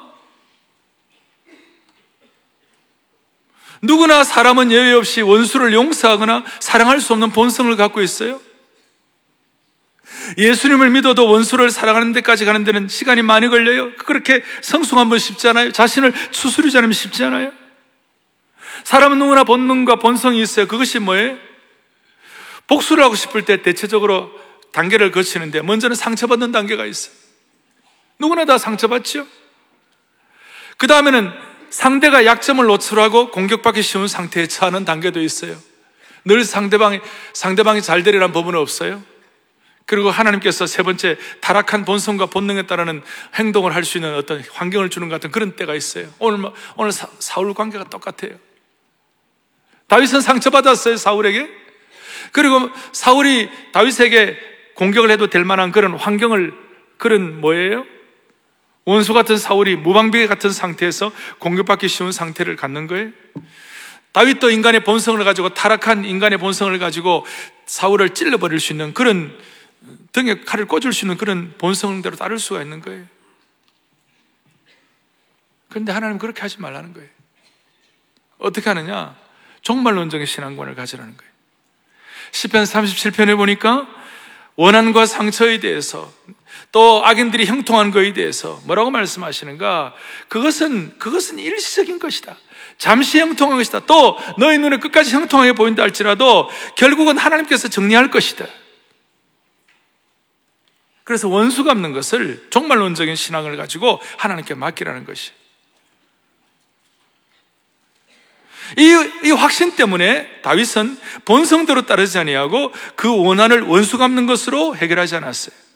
누구나 3.82 4.24
사람은 4.24 4.72
예외 4.72 4.92
없이 4.92 5.20
원수를 5.20 5.72
용서하거나 5.72 6.44
사랑할 6.60 7.00
수 7.00 7.12
없는 7.12 7.30
본성을 7.30 7.74
갖고 7.76 8.02
있어요. 8.02 8.40
예수님을 10.36 10.90
믿어도 10.90 11.28
원수를 11.28 11.70
사랑하는 11.70 12.12
데까지 12.12 12.44
가는 12.44 12.64
데는 12.64 12.88
시간이 12.88 13.22
많이 13.22 13.48
걸려요. 13.48 13.94
그렇게 13.96 14.42
성숙한 14.62 15.08
번 15.08 15.18
쉽지 15.18 15.48
않아요. 15.48 15.72
자신을 15.72 16.12
수술이지 16.32 16.76
않으면 16.78 16.92
쉽지 16.92 17.24
않아요. 17.24 17.52
사람은 18.84 19.18
누구나 19.18 19.44
본능과 19.44 19.96
본성이 19.96 20.42
있어요. 20.42 20.66
그것이 20.66 20.98
뭐예요? 20.98 21.36
복수를 22.66 23.02
하고 23.02 23.14
싶을 23.14 23.44
때 23.44 23.62
대체적으로 23.62 24.30
단계를 24.72 25.10
거치는데 25.10 25.62
먼저는 25.62 25.96
상처받는 25.96 26.52
단계가 26.52 26.84
있어요. 26.84 27.14
누구나 28.18 28.44
다 28.44 28.58
상처받죠? 28.58 29.26
그 30.76 30.86
다음에는 30.86 31.32
상대가 31.70 32.24
약점을 32.24 32.64
노출하고 32.64 33.30
공격받기 33.30 33.82
쉬운 33.82 34.08
상태에 34.08 34.46
처하는 34.46 34.84
단계도 34.84 35.20
있어요. 35.20 35.56
늘 36.24 36.44
상대방이, 36.44 37.00
상대방이 37.32 37.82
잘 37.82 38.02
되리란 38.02 38.32
법은 38.32 38.54
없어요. 38.54 39.02
그리고 39.86 40.10
하나님께서 40.10 40.66
세 40.66 40.82
번째 40.82 41.16
타락한 41.40 41.86
본성과 41.86 42.26
본능에 42.26 42.66
따르는 42.66 43.02
행동을 43.36 43.74
할 43.74 43.84
수 43.84 43.96
있는 43.96 44.14
어떤 44.14 44.42
환경을 44.52 44.90
주는 44.90 45.08
것 45.08 45.14
같은 45.14 45.30
그런 45.30 45.56
때가 45.56 45.74
있어요. 45.74 46.08
오늘 46.18 46.38
뭐, 46.38 46.54
오늘 46.76 46.92
사, 46.92 47.08
사울 47.18 47.54
관계가 47.54 47.84
똑같아요. 47.84 48.36
다윗은 49.86 50.20
상처받았어요, 50.20 50.98
사울에게. 50.98 51.48
그리고 52.32 52.68
사울이 52.92 53.48
다윗에게 53.72 54.38
공격을 54.74 55.10
해도 55.10 55.28
될 55.28 55.44
만한 55.44 55.72
그런 55.72 55.94
환경을, 55.94 56.52
그런 56.98 57.40
뭐예요? 57.40 57.86
원수 58.88 59.12
같은 59.12 59.36
사울이 59.36 59.76
무방비 59.76 60.26
같은 60.28 60.50
상태에서 60.50 61.12
공격받기 61.40 61.88
쉬운 61.88 62.10
상태를 62.10 62.56
갖는 62.56 62.86
거예요. 62.86 63.10
다윗도 64.12 64.48
인간의 64.48 64.82
본성을 64.82 65.22
가지고 65.22 65.50
타락한 65.50 66.06
인간의 66.06 66.38
본성을 66.38 66.78
가지고 66.78 67.26
사울을 67.66 68.14
찔러버릴 68.14 68.58
수 68.60 68.72
있는 68.72 68.94
그런 68.94 69.38
등에 70.12 70.40
칼을 70.40 70.64
꽂을 70.64 70.94
수 70.94 71.04
있는 71.04 71.18
그런 71.18 71.52
본성대로 71.58 72.16
따를 72.16 72.38
수가 72.38 72.62
있는 72.62 72.80
거예요. 72.80 73.04
그런데 75.68 75.92
하나님 75.92 76.16
그렇게 76.16 76.40
하지 76.40 76.58
말라는 76.58 76.94
거예요. 76.94 77.10
어떻게 78.38 78.70
하느냐? 78.70 79.14
종말론적인 79.60 80.24
신앙관을 80.24 80.74
가지라는 80.74 81.14
거예요. 81.14 81.32
10편 82.32 82.62
37편에 82.64 83.36
보니까 83.36 83.86
원한과 84.56 85.04
상처에 85.04 85.60
대해서 85.60 86.10
또 86.70 87.02
악인들이 87.04 87.46
형통한 87.46 87.90
것에 87.90 88.12
대해서 88.12 88.60
뭐라고 88.64 88.90
말씀하시는가? 88.90 89.94
그것은, 90.28 90.98
그것은 90.98 91.38
일시적인 91.38 91.98
것이다. 91.98 92.36
잠시 92.76 93.18
형통한 93.18 93.56
것이다. 93.58 93.80
또 93.80 94.18
너희 94.38 94.58
눈에 94.58 94.78
끝까지 94.78 95.14
형통하게 95.14 95.52
보인다 95.52 95.82
할지라도 95.82 96.48
결국은 96.76 97.18
하나님께서 97.18 97.68
정리할 97.68 98.10
것이다. 98.10 98.46
그래서 101.04 101.26
원수 101.28 101.64
갚는 101.64 101.92
것을 101.92 102.48
종말론적인 102.50 103.16
신앙을 103.16 103.56
가지고 103.56 104.00
하나님께 104.18 104.54
맡기라는 104.54 105.06
것이. 105.06 105.32
이, 108.76 109.10
이 109.24 109.30
확신 109.30 109.74
때문에 109.74 110.42
다윗은 110.42 110.98
본성대로 111.24 111.86
따르지 111.86 112.18
아니하고 112.18 112.72
그 112.94 113.08
원한을 113.24 113.62
원수 113.62 113.96
갚는 113.96 114.26
것으로 114.26 114.76
해결하지 114.76 115.16
않았어요. 115.16 115.67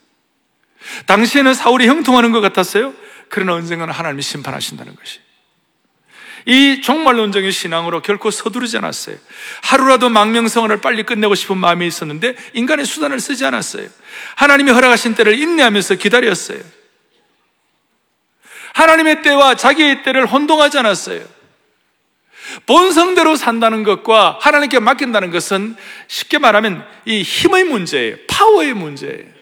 당시에는 1.06 1.54
사울이 1.54 1.86
형통하는 1.86 2.32
것 2.32 2.40
같았어요. 2.40 2.94
그러나 3.28 3.54
언젠가는 3.54 3.92
하나님이 3.92 4.22
심판하신다는 4.22 4.94
것이. 4.94 5.20
이 6.44 6.80
종말론적인 6.82 7.50
신앙으로 7.50 8.02
결코 8.02 8.30
서두르지 8.30 8.76
않았어요. 8.78 9.16
하루라도 9.62 10.08
망명성을 10.08 10.76
빨리 10.80 11.04
끝내고 11.04 11.34
싶은 11.34 11.56
마음이 11.56 11.86
있었는데 11.86 12.34
인간의 12.54 12.84
수단을 12.84 13.20
쓰지 13.20 13.44
않았어요. 13.44 13.88
하나님이 14.36 14.72
허락하신 14.72 15.14
때를 15.14 15.38
인내하면서 15.38 15.94
기다렸어요. 15.96 16.58
하나님의 18.74 19.22
때와 19.22 19.54
자기의 19.54 20.02
때를 20.02 20.26
혼동하지 20.26 20.78
않았어요. 20.78 21.24
본성대로 22.66 23.36
산다는 23.36 23.82
것과 23.82 24.38
하나님께 24.40 24.80
맡긴다는 24.80 25.30
것은 25.30 25.76
쉽게 26.08 26.38
말하면 26.38 26.84
이 27.04 27.22
힘의 27.22 27.64
문제예요. 27.64 28.16
파워의 28.28 28.74
문제예요. 28.74 29.41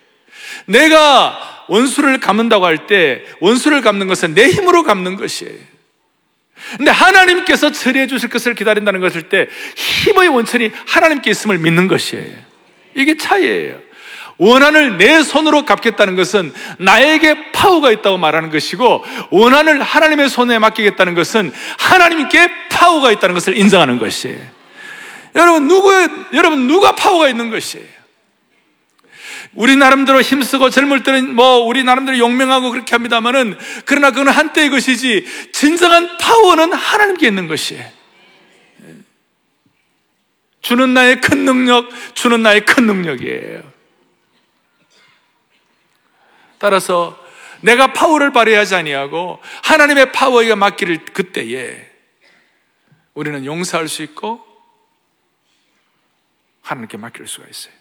내가 0.66 1.64
원수를 1.68 2.18
갚는다고 2.18 2.66
할 2.66 2.86
때 2.86 3.22
원수를 3.40 3.80
갚는 3.80 4.08
것은 4.08 4.34
내 4.34 4.48
힘으로 4.48 4.82
갚는 4.82 5.16
것이에요. 5.16 5.54
근데 6.76 6.90
하나님께서 6.90 7.72
처리해 7.72 8.06
주실 8.06 8.28
것을 8.28 8.54
기다린다는 8.54 9.00
것일 9.00 9.22
때 9.28 9.48
힘의 9.76 10.28
원천이 10.28 10.70
하나님께 10.86 11.30
있음을 11.30 11.58
믿는 11.58 11.88
것이에요. 11.88 12.36
이게 12.94 13.16
차이예요. 13.16 13.78
원한을 14.38 14.96
내 14.96 15.22
손으로 15.22 15.66
갚겠다는 15.66 16.16
것은 16.16 16.52
나에게 16.78 17.52
파워가 17.52 17.90
있다고 17.92 18.16
말하는 18.16 18.50
것이고 18.50 19.04
원한을 19.30 19.82
하나님의 19.82 20.30
손에 20.30 20.58
맡기겠다는 20.58 21.14
것은 21.14 21.52
하나님께 21.78 22.50
파워가 22.70 23.12
있다는 23.12 23.34
것을 23.34 23.56
인정하는 23.56 23.98
것이에요. 23.98 24.38
여러분 25.36 25.68
누구 25.68 25.92
여러분 26.32 26.66
누가 26.66 26.92
파워가 26.92 27.28
있는 27.28 27.50
것이에요? 27.50 27.99
우리 29.54 29.76
나름대로 29.76 30.20
힘쓰고 30.20 30.70
젊을 30.70 31.02
때는 31.02 31.34
뭐 31.34 31.58
우리 31.58 31.82
나름대로 31.82 32.18
용맹하고 32.18 32.70
그렇게 32.70 32.92
합니다만은 32.92 33.58
그러나 33.84 34.10
그건 34.10 34.28
한때의 34.28 34.70
것이지 34.70 35.50
진정한 35.52 36.18
파워는 36.18 36.72
하나님께 36.72 37.26
있는 37.26 37.48
것이에요. 37.48 38.00
주는 40.60 40.94
나의 40.94 41.20
큰 41.20 41.44
능력, 41.44 41.88
주는 42.14 42.42
나의 42.42 42.64
큰 42.64 42.86
능력이에요. 42.86 43.62
따라서 46.58 47.18
내가 47.62 47.92
파워를 47.92 48.32
발휘하지 48.32 48.74
아니하고 48.74 49.40
하나님의 49.64 50.12
파워가 50.12 50.56
맡기를 50.56 51.06
그때에 51.06 51.90
우리는 53.14 53.44
용서할 53.44 53.88
수 53.88 54.02
있고 54.02 54.46
하나님께 56.62 56.98
맡길 56.98 57.26
수가 57.26 57.48
있어요. 57.48 57.79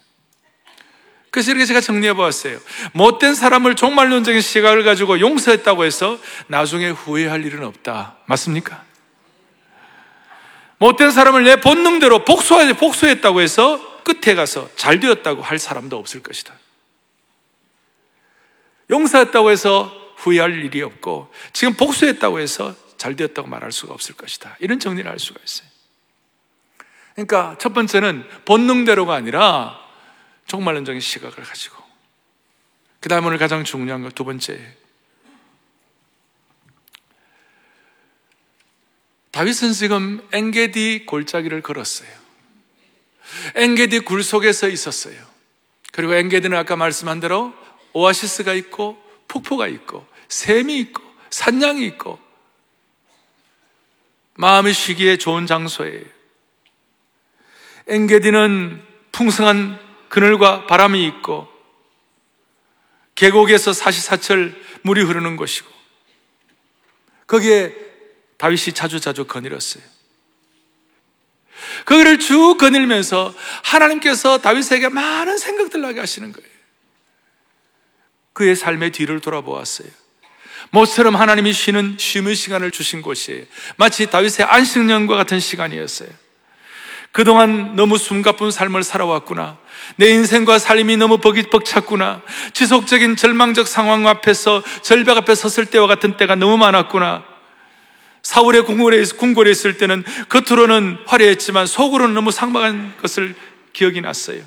그래서 1.30 1.52
이렇게 1.52 1.64
제가 1.64 1.80
정리해 1.80 2.12
보았어요. 2.12 2.58
못된 2.92 3.34
사람을 3.34 3.76
종말론적인 3.76 4.40
시각을 4.40 4.82
가지고 4.82 5.20
용서했다고 5.20 5.84
해서 5.84 6.18
나중에 6.48 6.90
후회할 6.90 7.44
일은 7.44 7.64
없다. 7.64 8.16
맞습니까? 8.26 8.84
못된 10.78 11.10
사람을 11.10 11.44
내 11.44 11.56
본능대로 11.56 12.24
복수했다고 12.24 13.40
해서 13.40 14.02
끝에 14.02 14.34
가서 14.34 14.68
잘 14.76 14.98
되었다고 14.98 15.42
할 15.42 15.58
사람도 15.58 15.96
없을 15.96 16.22
것이다. 16.22 16.54
용서했다고 18.90 19.50
해서 19.50 19.94
후회할 20.16 20.64
일이 20.64 20.82
없고 20.82 21.32
지금 21.52 21.74
복수했다고 21.74 22.40
해서 22.40 22.74
잘 22.96 23.14
되었다고 23.14 23.48
말할 23.48 23.72
수가 23.72 23.94
없을 23.94 24.16
것이다. 24.16 24.56
이런 24.58 24.80
정리를 24.80 25.08
할 25.08 25.18
수가 25.18 25.40
있어요. 25.44 25.68
그러니까 27.14 27.56
첫 27.58 27.72
번째는 27.72 28.26
본능대로가 28.44 29.14
아니라 29.14 29.78
종말론적인 30.50 31.00
시각을 31.00 31.44
가지고 31.44 31.80
그 32.98 33.08
다음 33.08 33.24
오늘 33.24 33.38
가장 33.38 33.62
중요한 33.62 34.02
것 34.02 34.10
두 34.16 34.24
번째 34.24 34.58
다윗은 39.30 39.72
지금 39.72 40.26
엔게디 40.32 41.06
골짜기를 41.06 41.62
걸었어요. 41.62 42.10
엔게디 43.54 44.00
굴 44.00 44.24
속에서 44.24 44.68
있었어요. 44.68 45.14
그리고 45.92 46.14
엔게디는 46.14 46.58
아까 46.58 46.74
말씀한 46.74 47.20
대로 47.20 47.54
오아시스가 47.92 48.52
있고 48.54 49.00
폭포가 49.28 49.68
있고 49.68 50.04
샘이 50.28 50.80
있고 50.80 51.04
산양이 51.30 51.86
있고 51.86 52.18
마음이 54.34 54.72
쉬기에 54.72 55.16
좋은 55.16 55.46
장소예요. 55.46 56.04
엔게디는 57.86 58.82
풍성한 59.12 59.89
그늘과 60.10 60.66
바람이 60.66 61.06
있고 61.06 61.48
계곡에서 63.14 63.72
사시사철 63.72 64.54
물이 64.82 65.02
흐르는 65.02 65.36
곳이고 65.36 65.68
거기에 67.26 67.74
다윗이 68.36 68.74
자주자주 68.74 69.26
거닐었어요. 69.26 69.82
거기를 71.84 72.18
쭉 72.18 72.56
거닐면서 72.58 73.34
하나님께서 73.64 74.38
다윗에게 74.38 74.88
많은 74.88 75.38
생각들 75.38 75.80
나게 75.80 76.00
하시는 76.00 76.32
거예요. 76.32 76.50
그의 78.32 78.56
삶의 78.56 78.92
뒤를 78.92 79.20
돌아보았어요. 79.20 79.88
모처럼 80.70 81.14
하나님이 81.16 81.52
쉬는 81.52 81.96
쉼의 81.98 82.34
시간을 82.34 82.70
주신 82.70 83.02
곳이에요. 83.02 83.44
마치 83.76 84.06
다윗의 84.06 84.46
안식년과 84.46 85.16
같은 85.16 85.38
시간이었어요. 85.38 86.08
그동안 87.12 87.74
너무 87.74 87.98
숨가쁜 87.98 88.50
삶을 88.50 88.82
살아왔구나. 88.84 89.58
내 89.96 90.10
인생과 90.10 90.58
삶이 90.58 90.96
너무 90.96 91.18
벅찼구나. 91.18 92.22
지속적인 92.52 93.16
절망적 93.16 93.66
상황 93.66 94.06
앞에서 94.06 94.62
절벽 94.82 95.16
앞에 95.16 95.34
섰을 95.34 95.66
때와 95.66 95.86
같은 95.86 96.16
때가 96.16 96.36
너무 96.36 96.56
많았구나. 96.56 97.24
사울의 98.22 98.64
궁궐에, 98.64 99.50
있을 99.50 99.78
때는 99.78 100.04
겉으로는 100.28 100.98
화려했지만 101.06 101.66
속으로는 101.66 102.14
너무 102.14 102.30
상박한 102.30 102.94
것을 103.00 103.34
기억이 103.72 104.00
났어요. 104.00 104.42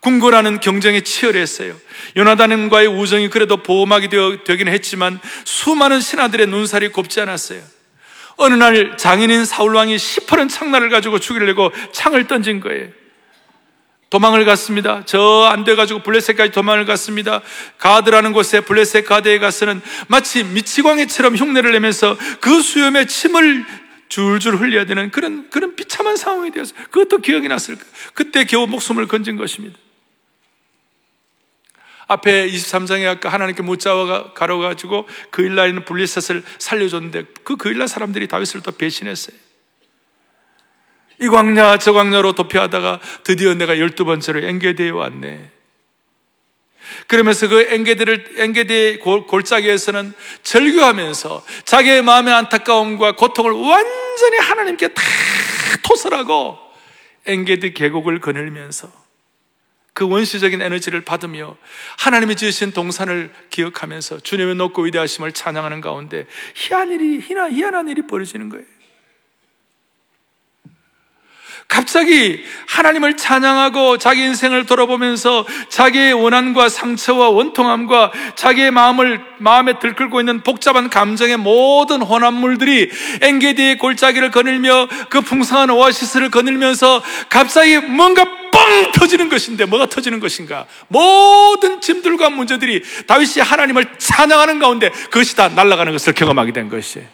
궁궐하는 0.00 0.60
경쟁이 0.60 1.02
치열했어요. 1.02 1.74
요나단과의 2.16 2.86
우정이 2.88 3.30
그래도 3.30 3.56
보호막이 3.58 4.08
되긴 4.44 4.68
했지만 4.68 5.18
수많은 5.44 6.00
신하들의 6.00 6.46
눈살이 6.46 6.88
곱지 6.88 7.20
않았어요. 7.20 7.60
어느 8.38 8.54
날 8.54 8.96
장인인 8.96 9.44
사울왕이 9.44 9.98
시퍼런 9.98 10.48
창날을 10.48 10.88
가지고 10.90 11.18
죽이려고 11.18 11.70
창을 11.92 12.26
던진 12.26 12.60
거예요. 12.60 12.88
도망을 14.10 14.46
갔습니다. 14.46 15.04
저 15.04 15.48
안 15.52 15.64
돼가지고 15.64 16.02
블레셋까지 16.02 16.52
도망을 16.52 16.86
갔습니다. 16.86 17.42
가드라는 17.78 18.32
곳에 18.32 18.60
블레셋 18.60 19.04
가드에 19.04 19.38
가서는 19.38 19.82
마치 20.06 20.44
미치광이처럼 20.44 21.36
흉내를 21.36 21.72
내면서 21.72 22.16
그 22.40 22.62
수염에 22.62 23.06
침을 23.06 23.66
줄줄 24.08 24.56
흘려야 24.56 24.86
되는 24.86 25.10
그런, 25.10 25.50
그런 25.50 25.76
비참한 25.76 26.16
상황이 26.16 26.50
되어서 26.50 26.74
그것도 26.90 27.18
기억이 27.18 27.48
났을까. 27.48 27.84
그때 28.14 28.44
겨우 28.44 28.66
목숨을 28.66 29.06
건진 29.08 29.36
것입니다. 29.36 29.78
앞에 32.08 32.48
23장에 32.48 33.06
아까 33.06 33.28
하나님께 33.28 33.62
못 33.62 33.78
잡아 33.78 34.32
가려가지고 34.32 35.06
그 35.30 35.42
일날 35.42 35.68
있는 35.68 35.84
블리셋을 35.84 36.42
살려줬는데 36.58 37.24
그 37.44 37.56
그일날 37.56 37.86
사람들이 37.86 38.26
다윗을 38.26 38.62
또 38.62 38.72
배신했어요. 38.72 39.36
이 41.20 41.28
광야 41.28 41.78
저 41.78 41.92
광야로 41.92 42.32
도피하다가 42.32 43.00
드디어 43.24 43.54
내가 43.54 43.78
열두 43.78 44.04
번째로 44.04 44.40
엔게디에 44.40 44.90
왔네. 44.90 45.50
그러면서 47.06 47.48
그 47.48 47.66
엔게디를 47.68 48.36
엔게디 48.36 49.00
골짜기에서는 49.00 50.14
절규하면서 50.42 51.44
자기의 51.64 52.02
마음의 52.02 52.32
안타까움과 52.32 53.16
고통을 53.16 53.52
완전히 53.52 54.38
하나님께 54.38 54.88
다 54.88 55.02
토설하고 55.82 56.58
엔게디 57.26 57.74
계곡을 57.74 58.20
거닐면서 58.20 58.90
그 59.98 60.08
원시적인 60.08 60.62
에너지를 60.62 61.00
받으며 61.00 61.56
하나님이 61.98 62.36
지으신 62.36 62.70
동산을 62.70 63.32
기억하면서 63.50 64.20
주님의 64.20 64.54
높고 64.54 64.82
위대하심을 64.82 65.32
찬양하는 65.32 65.80
가운데 65.80 66.26
희한 66.54 66.92
일이, 66.92 67.18
희한, 67.18 67.50
희한한 67.50 67.88
일이 67.88 68.06
벌어지는 68.06 68.48
거예요. 68.48 68.64
갑자기 71.68 72.42
하나님을 72.66 73.18
찬양하고 73.18 73.98
자기 73.98 74.22
인생을 74.22 74.64
돌아보면서 74.64 75.46
자기의 75.68 76.14
원한과 76.14 76.70
상처와 76.70 77.28
원통함과 77.28 78.10
자기의 78.34 78.70
마음을 78.70 79.20
마음에 79.36 79.78
들끓고 79.78 80.20
있는 80.20 80.40
복잡한 80.42 80.88
감정의 80.88 81.36
모든 81.36 82.00
혼합물들이 82.00 82.90
엔게디의 83.20 83.76
골짜기를 83.78 84.30
거닐며 84.30 84.88
그 85.10 85.20
풍성한 85.20 85.68
오아시스를 85.68 86.30
거닐면서 86.30 87.02
갑자기 87.28 87.78
뭔가 87.78 88.24
뻥 88.24 88.92
터지는 88.92 89.28
것인데 89.28 89.66
뭐가 89.66 89.86
터지는 89.86 90.20
것인가? 90.20 90.66
모든 90.88 91.82
짐들과 91.82 92.30
문제들이 92.30 92.82
다윗이 93.06 93.42
하나님을 93.42 93.98
찬양하는 93.98 94.58
가운데 94.58 94.88
그것이 94.88 95.36
다 95.36 95.48
날아가는 95.48 95.92
것을 95.92 96.14
경험하게 96.14 96.52
된 96.52 96.70
것이에요. 96.70 97.06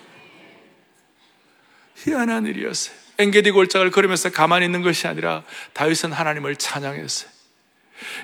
희한한 1.97 2.47
일이었어요. 2.47 3.04
엔게디 3.19 3.51
골짜기를 3.53 3.91
걸으면서 3.91 4.31
가만히 4.31 4.67
있는 4.67 4.83
것이 4.83 5.07
아니라 5.07 5.43
다윗은 5.73 6.13
하나님을 6.13 6.57
찬양했어요. 6.57 7.31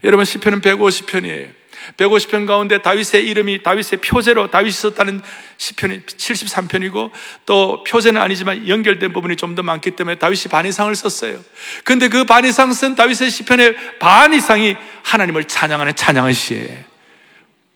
여러분 0.05 0.24
시편은 0.24 0.61
150편이에요. 0.61 1.61
150편 1.96 2.46
가운데 2.46 2.83
다윗의 2.83 3.26
이름이 3.26 3.62
다윗의 3.62 4.00
표제로 4.03 4.50
다윗이 4.50 4.72
썼다는 4.72 5.22
시편이 5.57 6.03
73편이고 6.03 7.11
또 7.46 7.83
표제는 7.85 8.20
아니지만 8.20 8.68
연결된 8.68 9.12
부분이 9.12 9.37
좀 9.37 9.55
더 9.55 9.62
많기 9.62 9.92
때문에 9.92 10.18
다윗이 10.18 10.44
반 10.50 10.66
이상을 10.66 10.94
썼어요. 10.94 11.40
근데 11.85 12.09
그 12.09 12.24
반 12.24 12.44
이상 12.44 12.72
쓴 12.72 12.94
다윗의 12.96 13.31
시편의 13.31 13.98
반 13.98 14.35
이상이 14.35 14.76
하나님을 15.05 15.44
찬양하는 15.44 15.96
찬양의 15.96 16.35
시예요. 16.35 16.89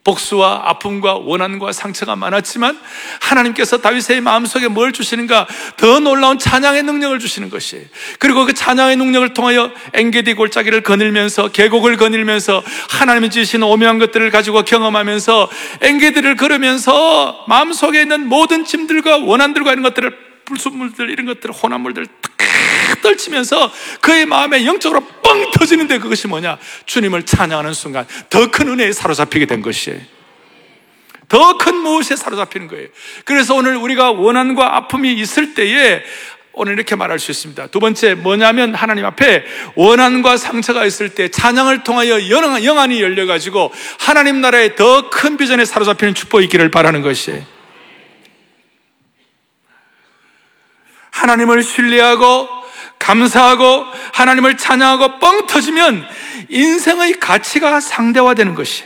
복수와 0.05 0.63
아픔과 0.67 1.15
원한과 1.15 1.73
상처가 1.73 2.15
많았지만 2.15 2.79
하나님께서 3.21 3.79
다윗의 3.79 4.21
마음속에 4.21 4.69
뭘 4.69 4.93
주시는가 4.93 5.49
더 5.79 5.99
놀라운 5.99 6.39
찬양의 6.39 6.83
능력을 6.83 7.19
주시는 7.19 7.49
것이에요. 7.49 7.85
그리고 8.19 8.45
그 8.45 8.53
찬양의 8.53 8.97
능력을 8.97 9.33
통하여 9.33 9.71
엥게디 9.95 10.35
골짜기를 10.35 10.83
거닐면서 10.83 11.49
계곡을 11.49 11.97
거닐면서 11.97 12.63
하나님이 12.91 13.31
주신 13.31 13.63
오묘한 13.63 13.99
것들을 13.99 14.31
가지고 14.31 14.63
경험하면서 14.63 15.49
엥게디를 15.81 16.37
걸으면서 16.37 17.45
마음속에 17.49 18.03
있는 18.03 18.29
모든 18.29 18.65
짐들과 18.65 19.19
원한들과 19.19 19.73
이런 19.73 19.83
것들을 19.83 20.35
불순물들 20.45 21.09
이런 21.09 21.27
것들 21.27 21.51
혼합물들 21.51 22.07
떨치면서 22.97 23.73
그의 24.01 24.27
마음에 24.27 24.65
영적으로 24.65 25.01
뻥 25.23 25.51
터지는데 25.53 25.99
그것이 25.99 26.27
뭐냐? 26.29 26.59
주님을 26.87 27.25
찬양하는 27.25 27.73
순간 27.73 28.07
더 28.31 28.51
큰 28.51 28.69
은혜에 28.69 28.93
사로잡히게 28.93 29.47
된 29.47 29.63
것이에요. 29.63 30.01
더 31.29 31.57
큰 31.59 31.77
무엇에 31.77 32.17
사로잡히는 32.17 32.69
거예요. 32.69 32.89
그래서 33.25 33.55
오늘 33.55 33.77
우리가 33.77 34.13
원한과 34.13 34.77
아픔이 34.77 35.15
있을 35.15 35.55
때에 35.55 36.03
오늘 36.57 36.75
이렇게 36.75 36.95
말할 36.95 37.19
수 37.19 37.33
있습니다. 37.33 37.67
두 37.69 37.81
번째, 37.81 38.15
뭐냐면 38.15 38.75
하나님 38.75 39.05
앞에 39.07 39.45
원한과 39.75 40.37
상처가 40.37 40.85
있을 40.85 41.09
때 41.09 41.29
찬양을 41.29 41.83
통하여 41.83 42.29
영안이 42.31 43.03
열려가지고 43.03 43.73
하나님 43.99 44.41
나라의 44.41 44.77
더 44.77 45.11
큰 45.11 45.37
비전에 45.37 45.65
사로잡히는 45.65 46.15
축복이 46.15 46.45
있기를 46.45 46.71
바라는 46.71 47.03
것이에요. 47.03 47.43
하나님을 51.11 51.63
신뢰하고 51.63 52.49
감사하고 53.05 53.85
하나님을 54.15 54.57
찬양하고 54.57 55.19
뻥 55.19 55.47
터지면 55.47 56.07
인생의 56.49 57.21
가치가 57.21 57.79
상대화되는 57.81 58.55
것이 58.55 58.85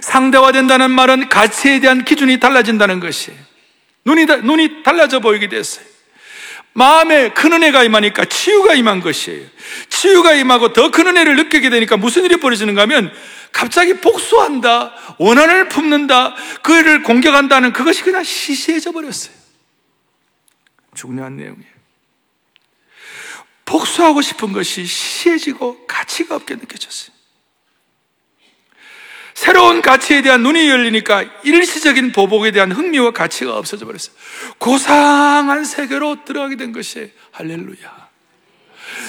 상대화된다는 0.00 0.90
말은 0.92 1.28
가치에 1.28 1.80
대한 1.80 2.04
기준이 2.04 2.38
달라진다는 2.38 3.00
것이 3.00 3.32
눈이, 4.04 4.26
눈이 4.26 4.82
달라져 4.84 5.18
보이게 5.18 5.48
됐어요. 5.48 5.84
마음에 6.74 7.30
큰 7.30 7.52
은혜가 7.52 7.82
임하니까 7.82 8.24
치유가 8.26 8.74
임한 8.74 9.00
것이에요. 9.00 9.44
치유가 9.90 10.32
임하고 10.32 10.72
더 10.72 10.90
큰 10.90 11.08
은혜를 11.08 11.36
느끼게 11.36 11.68
되니까 11.68 11.96
무슨 11.96 12.24
일이 12.24 12.36
벌어지는가 12.36 12.82
하면 12.82 13.12
갑자기 13.50 13.94
복수한다, 13.94 14.94
원한을 15.18 15.68
품는다, 15.68 16.34
그를 16.62 17.02
공격한다는 17.02 17.72
그것이 17.72 18.02
그냥 18.02 18.22
시시해져 18.24 18.92
버렸어요. 18.92 19.34
중요한 20.94 21.36
내용이에요. 21.36 21.71
복수하고 23.72 24.20
싶은 24.20 24.52
것이 24.52 24.84
시해지고 24.84 25.86
가치가 25.86 26.34
없게 26.34 26.56
느껴졌어요. 26.56 27.10
새로운 29.32 29.80
가치에 29.80 30.20
대한 30.20 30.42
눈이 30.42 30.68
열리니까 30.68 31.24
일시적인 31.42 32.12
보복에 32.12 32.50
대한 32.50 32.70
흥미와 32.70 33.12
가치가 33.12 33.56
없어져 33.56 33.86
버렸어요. 33.86 34.14
고상한 34.58 35.64
세계로 35.64 36.24
들어가게 36.26 36.56
된 36.56 36.72
것이 36.72 37.12
할렐루야. 37.30 38.08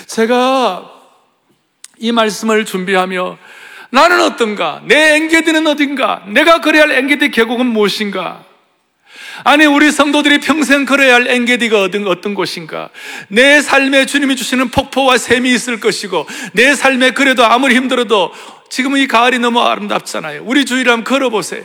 제가 0.08 0.90
이 1.98 2.14
말씀을 2.14 2.66
준비하며 2.66 3.38
나는 3.90 4.22
어떤가? 4.22 4.82
내 4.86 5.18
앵게디는 5.18 5.68
어딘가? 5.68 6.24
내가 6.30 6.62
그래야 6.62 6.84
할 6.84 6.94
앵게디 6.94 7.32
계곡은 7.32 7.66
무엇인가? 7.66 8.46
아니, 9.44 9.66
우리 9.66 9.92
성도들이 9.92 10.40
평생 10.40 10.86
걸어야 10.86 11.16
할 11.16 11.28
엔게디가 11.28 11.82
어떤, 11.82 12.08
어떤 12.08 12.34
곳인가? 12.34 12.90
내 13.28 13.62
삶에 13.62 14.06
주님이 14.06 14.36
주시는 14.36 14.70
폭포와 14.70 15.18
샘이 15.18 15.52
있을 15.52 15.80
것이고, 15.80 16.28
내 16.54 16.76
삶에 16.76 17.12
그래도 17.12 17.44
아무리 17.46 17.76
힘들어도 17.76 18.32
지금 18.70 18.98
이 18.98 19.08
가을이 19.08 19.40
너무 19.40 19.60
아름답잖아요. 19.60 20.44
우리 20.46 20.66
주위를 20.66 20.92
한번 20.92 21.04
걸어보세요. 21.04 21.64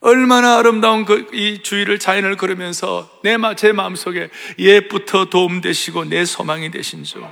얼마나 0.00 0.58
아름다운 0.58 1.04
그, 1.04 1.26
이 1.32 1.62
주위를 1.62 1.98
자연을 1.98 2.36
걸으면서 2.36 3.10
내, 3.22 3.36
제 3.56 3.72
마음속에 3.72 4.28
옛부터 4.58 5.26
도움되시고 5.26 6.04
내 6.04 6.24
소망이 6.24 6.70
되신 6.70 7.04
주. 7.04 7.24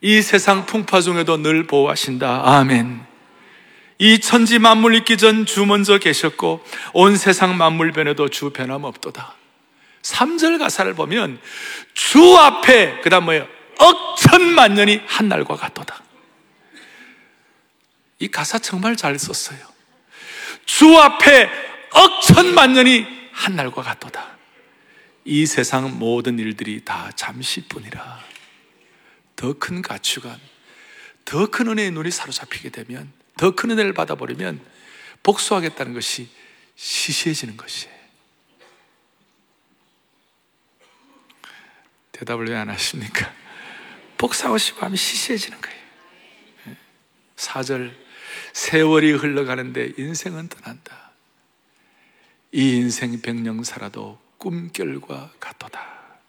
이 0.00 0.22
세상 0.22 0.66
풍파 0.66 1.00
중에도 1.00 1.36
늘 1.36 1.66
보호하신다. 1.66 2.42
아멘. 2.44 3.09
이 4.00 4.18
천지 4.18 4.58
만물 4.58 4.94
있기 4.96 5.16
전 5.18 5.44
주 5.44 5.66
먼저 5.66 5.98
계셨고 5.98 6.64
온 6.94 7.16
세상 7.16 7.56
만물 7.58 7.92
변해도 7.92 8.28
주 8.28 8.50
변함없도다. 8.50 9.36
3절 10.02 10.58
가사를 10.58 10.92
보면 10.94 11.38
주 11.92 12.36
앞에 12.36 13.00
그다음 13.02 13.24
뭐예요? 13.26 13.46
억천만 13.78 14.74
년이 14.74 15.02
한 15.06 15.28
날과 15.28 15.56
같도다. 15.56 16.02
이 18.20 18.28
가사 18.28 18.58
정말 18.58 18.96
잘 18.96 19.18
썼어요. 19.18 19.58
주 20.64 20.96
앞에 20.98 21.50
억천만 21.92 22.72
년이 22.72 23.06
한 23.32 23.54
날과 23.56 23.82
같도다. 23.82 24.38
이 25.26 25.44
세상 25.44 25.98
모든 25.98 26.38
일들이 26.38 26.84
다 26.84 27.10
잠시뿐이라. 27.16 28.20
더 29.36 29.54
큰 29.58 29.82
가치관, 29.82 30.38
더 31.24 31.46
큰 31.50 31.68
은혜의 31.68 31.90
눈이 31.90 32.10
사로잡히게 32.10 32.70
되면 32.70 33.10
더 33.40 33.52
큰 33.52 33.70
은혜를 33.70 33.94
받아버리면 33.94 34.60
복수하겠다는 35.22 35.94
것이 35.94 36.28
시시해지는 36.76 37.56
것이에요. 37.56 37.94
대답을 42.12 42.50
왜 42.50 42.56
안 42.56 42.68
하십니까? 42.68 43.32
복수하고 44.18 44.58
싶어 44.58 44.84
하면 44.84 44.96
시시해지는 44.96 45.58
거예요. 45.58 45.80
4절, 47.36 47.94
세월이 48.52 49.12
흘러가는데 49.12 49.94
인생은 49.96 50.48
떠난다. 50.50 51.12
이 52.52 52.76
인생 52.76 53.22
백령 53.22 53.64
살아도 53.64 54.20
꿈결과 54.36 55.32
같도다. 55.40 56.20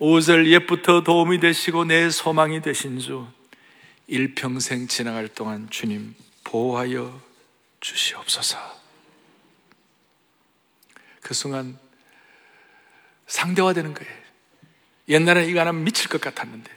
5절, 0.00 0.46
옛부터 0.46 1.02
도움이 1.02 1.38
되시고 1.40 1.84
내 1.84 2.08
소망이 2.08 2.62
되신 2.62 2.98
주, 2.98 3.26
일평생 4.06 4.86
지나갈 4.86 5.28
동안 5.28 5.68
주님 5.70 6.14
보호하여 6.44 7.20
주시옵소서. 7.80 8.58
그 11.20 11.34
순간 11.34 11.78
상대화되는 13.26 13.94
거예요. 13.94 14.12
옛날에 15.08 15.46
이거 15.46 15.60
하면 15.60 15.84
미칠 15.84 16.08
것 16.08 16.20
같았는데 16.20 16.70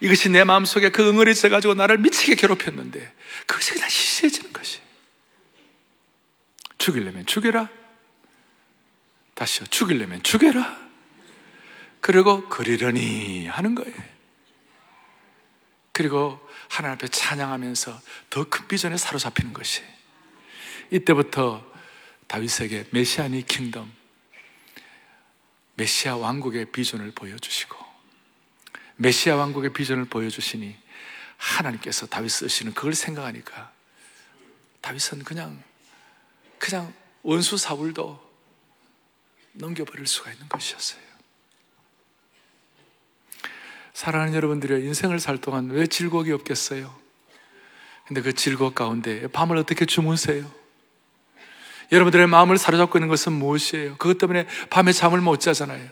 이것이 0.00 0.28
내 0.30 0.44
마음속에 0.44 0.90
그 0.90 1.08
응어리 1.08 1.30
있어가지고 1.30 1.74
나를 1.74 1.98
미치게 1.98 2.34
괴롭혔는데 2.34 3.12
그것이 3.46 3.72
그냥 3.74 3.88
시시해지는 3.88 4.52
것이. 4.52 4.80
죽이려면 6.78 7.26
죽여라. 7.26 7.68
다시요. 9.34 9.66
죽이려면 9.66 10.22
죽여라. 10.22 10.86
그리고 12.00 12.48
그리려니 12.48 13.46
하는 13.46 13.74
거예요 13.74 14.15
그리고 15.96 16.38
하나님 16.68 16.96
앞에 16.96 17.08
찬양하면서 17.08 18.02
더 18.28 18.44
큰 18.44 18.68
비전에 18.68 18.98
사로잡히는 18.98 19.54
것이 19.54 19.82
이때부터 20.90 21.64
다윗에게 22.26 22.88
메시아니 22.90 23.46
킹덤 23.46 23.90
메시아 25.76 26.16
왕국의 26.18 26.70
비전을 26.70 27.12
보여주시고 27.12 27.78
메시아 28.96 29.36
왕국의 29.36 29.72
비전을 29.72 30.04
보여주시니 30.04 30.76
하나님께서 31.38 32.04
다윗 32.04 32.28
쓰시는 32.28 32.74
그걸 32.74 32.92
생각하니까 32.92 33.72
다윗은 34.82 35.24
그냥 35.24 35.62
그냥 36.58 36.92
원수 37.22 37.56
사울도 37.56 38.22
넘겨버릴 39.52 40.06
수가 40.06 40.30
있는 40.30 40.46
것이었어요. 40.50 41.05
사랑하는 43.96 44.34
여러분들이 44.34 44.84
인생을 44.84 45.18
살 45.18 45.38
동안 45.38 45.70
왜 45.70 45.86
즐거움이 45.86 46.30
없겠어요? 46.30 46.94
근데 48.06 48.20
그 48.20 48.34
즐거움 48.34 48.74
가운데 48.74 49.26
밤을 49.28 49.56
어떻게 49.56 49.86
주무세요? 49.86 50.44
여러분들의 51.90 52.26
마음을 52.26 52.58
사로잡고 52.58 52.98
있는 52.98 53.08
것은 53.08 53.32
무엇이에요? 53.32 53.96
그것 53.96 54.18
때문에 54.18 54.46
밤에 54.68 54.92
잠을 54.92 55.22
못 55.22 55.40
자잖아요. 55.40 55.88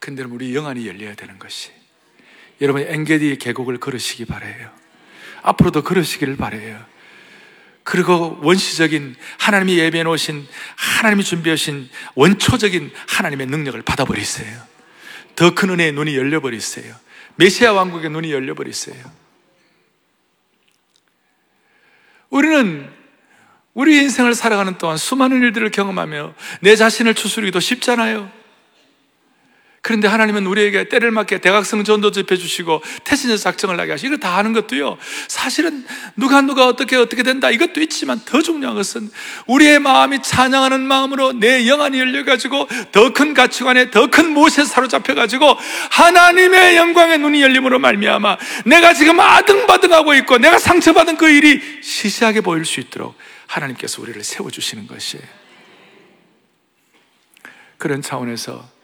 근데 0.00 0.24
우리 0.24 0.52
영안이 0.52 0.88
열려야 0.88 1.14
되는 1.14 1.38
것이 1.38 1.70
여러분이 2.60 2.86
엔게디 2.88 3.38
계곡을 3.38 3.78
걸으시기 3.78 4.24
바래요. 4.24 4.72
앞으로도 5.42 5.84
걸으시기를 5.84 6.36
바래요. 6.36 6.84
그리고 7.84 8.40
원시적인 8.42 9.14
하나님이 9.38 9.78
예배해 9.78 10.02
놓으신 10.02 10.48
하나님이 10.74 11.22
준비하신 11.22 11.88
원초적인 12.16 12.90
하나님의 13.06 13.46
능력을 13.46 13.80
받아버리세요. 13.82 14.69
더 15.36 15.54
큰 15.54 15.70
은혜의 15.70 15.92
눈이 15.92 16.16
열려버리세요. 16.16 16.94
메시아 17.36 17.72
왕국의 17.72 18.10
눈이 18.10 18.32
열려버리세요. 18.32 19.20
우리는 22.30 22.88
우리 23.74 23.96
인생을 23.98 24.34
살아가는 24.34 24.76
동안 24.78 24.96
수많은 24.96 25.40
일들을 25.42 25.70
경험하며 25.70 26.34
내 26.60 26.76
자신을 26.76 27.14
추스르기도 27.14 27.60
쉽잖아요. 27.60 28.30
그런데 29.90 30.06
하나님은 30.06 30.46
우리에게 30.46 30.88
때를 30.88 31.10
맞게 31.10 31.38
대각성 31.38 31.82
전도 31.82 32.12
집해 32.12 32.36
주시고 32.36 32.80
태신자 33.02 33.36
작정을 33.36 33.76
나게 33.76 33.90
하시고 33.90 34.14
이거 34.14 34.16
다 34.18 34.36
하는 34.36 34.52
것도요. 34.52 34.96
사실은 35.26 35.84
누가 36.14 36.40
누가 36.42 36.68
어떻게 36.68 36.94
어떻게 36.94 37.24
된다. 37.24 37.50
이것도 37.50 37.80
있지만 37.80 38.20
더 38.24 38.40
중요한 38.40 38.76
것은 38.76 39.10
우리의 39.48 39.80
마음이 39.80 40.22
찬양하는 40.22 40.80
마음으로 40.80 41.32
내 41.32 41.66
영안이 41.66 41.98
열려가지고 41.98 42.68
더 42.92 43.10
큰 43.12 43.34
가치관에 43.34 43.90
더 43.90 44.06
큰 44.06 44.32
못에 44.32 44.64
사로잡혀가지고 44.64 45.56
하나님의 45.90 46.76
영광의 46.76 47.18
눈이 47.18 47.42
열림으로 47.42 47.80
말미암아 47.80 48.36
내가 48.66 48.94
지금 48.94 49.18
아등바등하고 49.18 50.14
있고 50.14 50.38
내가 50.38 50.58
상처받은 50.58 51.16
그 51.16 51.28
일이 51.28 51.60
시시하게 51.82 52.42
보일 52.42 52.64
수 52.64 52.78
있도록 52.78 53.16
하나님께서 53.48 54.00
우리를 54.02 54.22
세워주시는 54.22 54.86
것이에요 54.86 55.24
그런 57.78 58.02
차원에서 58.02 58.79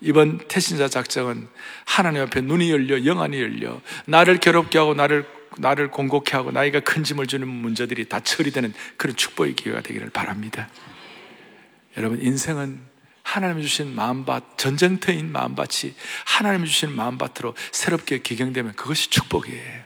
이번 0.00 0.38
태신자 0.48 0.88
작정은 0.88 1.48
하나님 1.84 2.22
앞에 2.22 2.40
눈이 2.40 2.70
열려 2.70 3.04
영안이 3.04 3.40
열려 3.40 3.80
나를 4.06 4.38
괴롭게 4.38 4.78
하고 4.78 4.94
나를 4.94 5.26
나를 5.58 5.90
공곡해 5.90 6.30
하고 6.32 6.52
나이가 6.52 6.80
큰 6.80 7.04
짐을 7.04 7.26
주는 7.26 7.46
문제들이 7.46 8.08
다 8.08 8.20
처리되는 8.20 8.72
그런 8.96 9.16
축복의 9.16 9.54
기회가 9.54 9.80
되기를 9.80 10.10
바랍니다. 10.10 10.68
여러분 11.96 12.22
인생은 12.22 12.80
하나님이 13.22 13.62
주신 13.62 13.94
마음밭 13.94 14.58
전쟁터인 14.58 15.30
마음밭이 15.32 15.94
하나님이 16.24 16.66
주신 16.66 16.94
마음밭으로 16.94 17.54
새롭게 17.72 18.18
기경되면 18.18 18.74
그것이 18.74 19.10
축복이에요. 19.10 19.82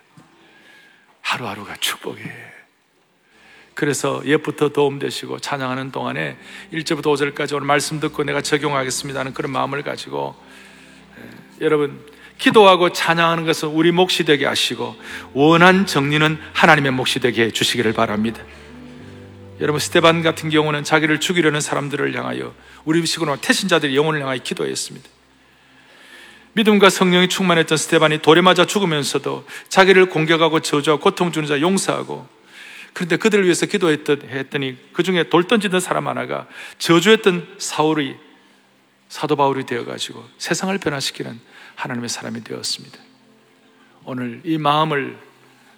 하루하루가 1.22 1.76
축복이에요. 1.76 2.53
그래서 3.75 4.22
옛부터 4.25 4.68
도움되시고 4.68 5.41
찬양하는 5.41 5.91
동안에 5.91 6.37
1절부터 6.72 7.03
5절까지 7.03 7.55
오늘 7.55 7.66
말씀 7.66 8.01
듣고 8.01 8.22
내가 8.22 8.41
적용하겠습니다는 8.41 9.35
그런 9.35 9.51
마음을 9.53 9.83
가지고 9.83 10.37
예, 11.18 11.64
여러분 11.64 12.01
기도하고 12.39 12.93
찬양하는 12.93 13.45
것은 13.45 13.68
우리 13.68 13.91
몫이 13.91 14.25
되게 14.25 14.47
하시고 14.47 14.97
원한 15.33 15.87
정리는 15.87 16.39
하나님의 16.53 16.93
몫이 16.93 17.20
되게 17.20 17.45
해 17.45 17.51
주시기를 17.51 17.93
바랍니다. 17.93 18.43
여러분 19.61 19.81
스테반 19.81 20.22
같은 20.22 20.51
경우는 20.51 20.83
자기를 20.85 21.20
죽이려는 21.20 21.61
사람들을 21.61 22.14
향하여 22.16 22.53
우리 22.85 23.05
식으로 23.05 23.37
태신자들이 23.41 23.97
영혼을 23.97 24.20
향하여 24.20 24.39
기도했습니다. 24.39 25.09
믿음과 26.55 26.91
성령이 26.91 27.29
충만했던 27.29 27.77
스테반이 27.77 28.18
돌에 28.18 28.41
맞아 28.41 28.64
죽으면서도 28.64 29.45
자기를 29.68 30.07
공격하고 30.07 30.61
저주하고 30.61 31.03
고통 31.03 31.33
주는 31.33 31.49
자 31.49 31.61
용서하고 31.61 32.34
그런데 32.95 33.16
그들을 33.16 33.45
위해서 33.45 33.66
기도했더니 33.66 34.78
그 34.92 35.03
중에 35.03 35.24
돌 35.24 35.47
던지던 35.47 35.80
사람 35.80 36.09
하나가 36.09 36.47
저주했던 36.78 37.57
사울이 37.59 38.16
사도 39.09 39.36
바울이 39.36 39.66
되어가지고 39.66 40.24
세상을 40.38 40.76
변화시키는 40.78 41.38
하나님의 41.74 42.09
사람이 42.09 42.42
되었습니다. 42.45 42.99
오늘 44.05 44.40
이 44.45 44.59
마음을 44.59 45.18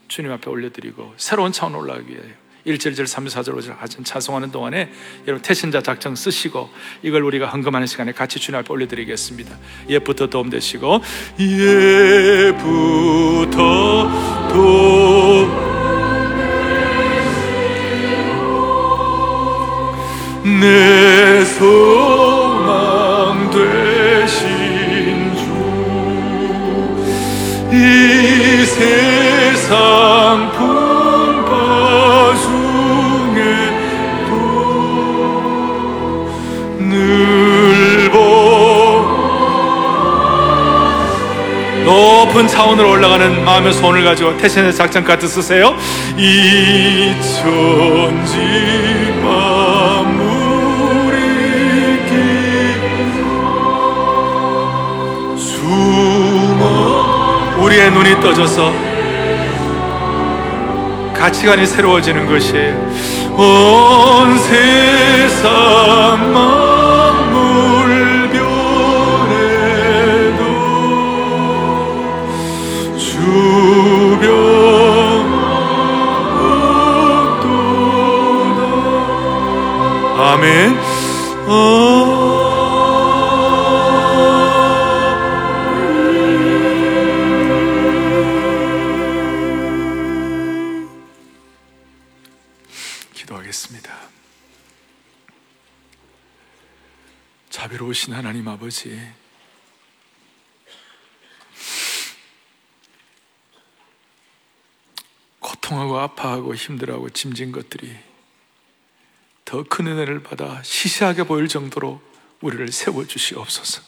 주님 0.09 0.31
앞에 0.31 0.49
올려드리고 0.51 1.15
새로운 1.17 1.53
차원 1.53 1.75
올라가기 1.75 2.11
위해 2.11 2.23
1절, 2.67 2.93
2절, 2.93 3.05
3절, 3.05 3.29
4절, 3.29 3.57
5절 3.59 3.79
하진 3.79 4.05
찬송하는 4.05 4.51
동안에 4.51 4.93
여러분 5.27 5.43
태신자 5.43 5.81
작정 5.83 6.15
쓰시고 6.17 6.69
이걸 7.03 7.23
우리가 7.23 7.47
헌금하는 7.47 7.87
시간에 7.87 8.13
같이 8.13 8.39
주님 8.41 8.59
앞에 8.59 8.73
올려드리겠습니다. 8.73 9.57
예부터 9.89 10.27
도움 10.27 10.51
되시고 10.51 11.01
예부터 11.39 12.69
도움 14.53 15.66
내 20.61 21.45
소망 21.45 23.51
되신 23.51 25.35
주 25.37 25.47
이 27.73 28.65
세상 28.65 30.51
풍파 30.53 32.35
중에도 32.37 34.31
늘 36.79 38.11
높은 41.85 42.47
차원으로 42.49 42.91
올라가는 42.91 43.45
마음의 43.45 43.73
손을 43.73 44.05
가지고 44.05 44.37
태신의 44.39 44.75
작전 44.75 45.05
카드 45.05 45.27
쓰세요. 45.29 45.75
이 46.17 47.15
천지 47.21 48.96
우리의 57.77 57.91
눈이 57.91 58.21
떠져서 58.23 58.73
가치관이 61.15 61.67
새로워지는 61.67 62.27
것이 62.27 62.55
온 63.37 64.39
세상 64.39 66.33
만물 66.33 67.37
변해도 68.33 69.37
주변 72.97 74.25
없도다. 77.37 78.63
아멘 80.33 80.81
아버지, 98.67 99.01
고통하고 105.39 106.01
아파하고 106.01 106.55
힘들어하고 106.57 107.11
짐진 107.11 107.53
것들이 107.53 107.97
더 109.45 109.63
큰 109.63 109.87
은혜를 109.87 110.25
받아 110.25 110.61
시시하게 110.65 111.23
보일 111.23 111.47
정도로 111.47 112.03
우리를 112.41 112.73
세워주시옵소서. 112.73 113.83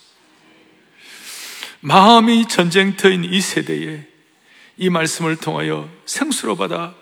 마음이 1.80 2.46
전쟁터인 2.46 3.24
이 3.24 3.40
세대에 3.40 4.06
이 4.76 4.90
말씀을 4.90 5.36
통하여 5.36 5.90
생수로 6.06 6.56
받아 6.56 6.94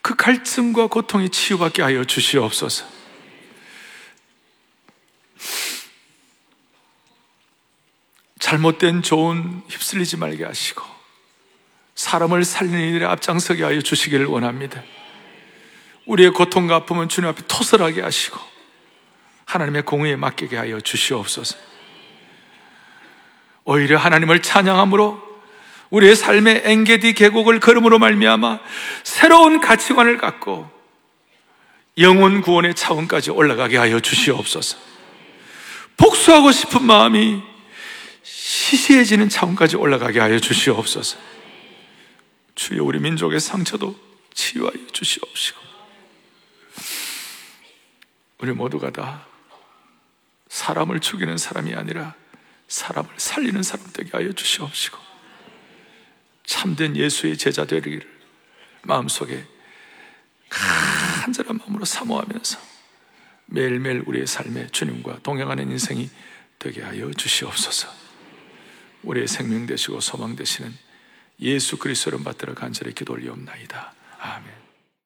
그 0.00 0.16
갈증과 0.16 0.88
고통이 0.88 1.28
치유받게 1.28 1.82
하여 1.82 2.04
주시옵소서. 2.04 3.01
잘못된 8.52 9.00
좋은 9.00 9.62
휩쓸리지 9.66 10.18
말게 10.18 10.44
하시고 10.44 10.82
사람을 11.94 12.44
살리는 12.44 12.94
일에 12.94 13.06
앞장서게 13.06 13.64
하여 13.64 13.80
주시기를 13.80 14.26
원합니다. 14.26 14.82
우리의 16.04 16.32
고통과 16.32 16.74
아픔은 16.76 17.08
주님 17.08 17.30
앞에 17.30 17.44
토설하게 17.48 18.02
하시고 18.02 18.38
하나님의 19.46 19.84
공의에 19.84 20.16
맡기게 20.16 20.58
하여 20.58 20.80
주시옵소서. 20.80 21.56
오히려 23.64 23.96
하나님을 23.96 24.42
찬양함으로 24.42 25.22
우리의 25.88 26.14
삶의 26.14 26.62
엔게디 26.66 27.14
계곡을 27.14 27.58
걸음으로 27.58 27.98
말미암아 27.98 28.58
새로운 29.02 29.62
가치관을 29.62 30.18
갖고 30.18 30.70
영혼 31.96 32.42
구원의 32.42 32.74
차원까지 32.74 33.30
올라가게 33.30 33.78
하여 33.78 34.00
주시옵소서. 34.00 34.76
복수하고 35.96 36.52
싶은 36.52 36.84
마음이 36.84 37.51
시시해지는 38.72 39.28
차원까지 39.28 39.76
올라가게 39.76 40.18
하여 40.18 40.38
주시옵소서. 40.38 41.18
주여 42.54 42.82
우리 42.82 42.98
민족의 43.00 43.38
상처도 43.38 43.98
치유하여 44.32 44.86
주시옵시고 44.92 45.60
우리 48.38 48.52
모두가 48.52 48.90
다 48.90 49.26
사람을 50.48 51.00
죽이는 51.00 51.36
사람이 51.36 51.74
아니라 51.74 52.14
사람을 52.68 53.10
살리는 53.16 53.62
사람 53.62 53.86
되게 53.92 54.10
하여 54.12 54.32
주시옵시고 54.32 54.98
참된 56.46 56.96
예수의 56.96 57.36
제자 57.36 57.66
되기를 57.66 58.10
마음속에 58.82 59.46
간절한 60.48 61.58
마음으로 61.58 61.84
사모하면서 61.84 62.58
매일매일 63.46 64.02
우리의 64.06 64.26
삶에 64.26 64.68
주님과 64.68 65.20
동행하는 65.22 65.70
인생이 65.70 66.10
되게 66.58 66.82
하여 66.82 67.10
주시옵소서. 67.10 68.01
우리의 69.02 69.28
생명 69.28 69.66
되시고 69.66 70.00
소망 70.00 70.36
되시는 70.36 70.72
예수 71.40 71.76
그리스도를 71.78 72.22
받들어 72.22 72.54
간절히 72.54 72.94
기도 72.94 73.14
올리옵나이다. 73.14 73.94
아멘. 74.20 74.61